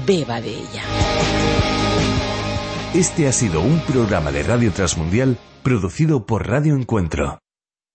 Beba 0.05 0.41
de 0.41 0.51
ella. 0.51 0.83
Este 2.93 3.27
ha 3.27 3.31
sido 3.31 3.61
un 3.61 3.79
programa 3.79 4.31
de 4.31 4.43
Radio 4.43 4.71
Transmundial 4.71 5.37
producido 5.63 6.25
por 6.25 6.47
Radio 6.47 6.75
Encuentro. 6.75 7.39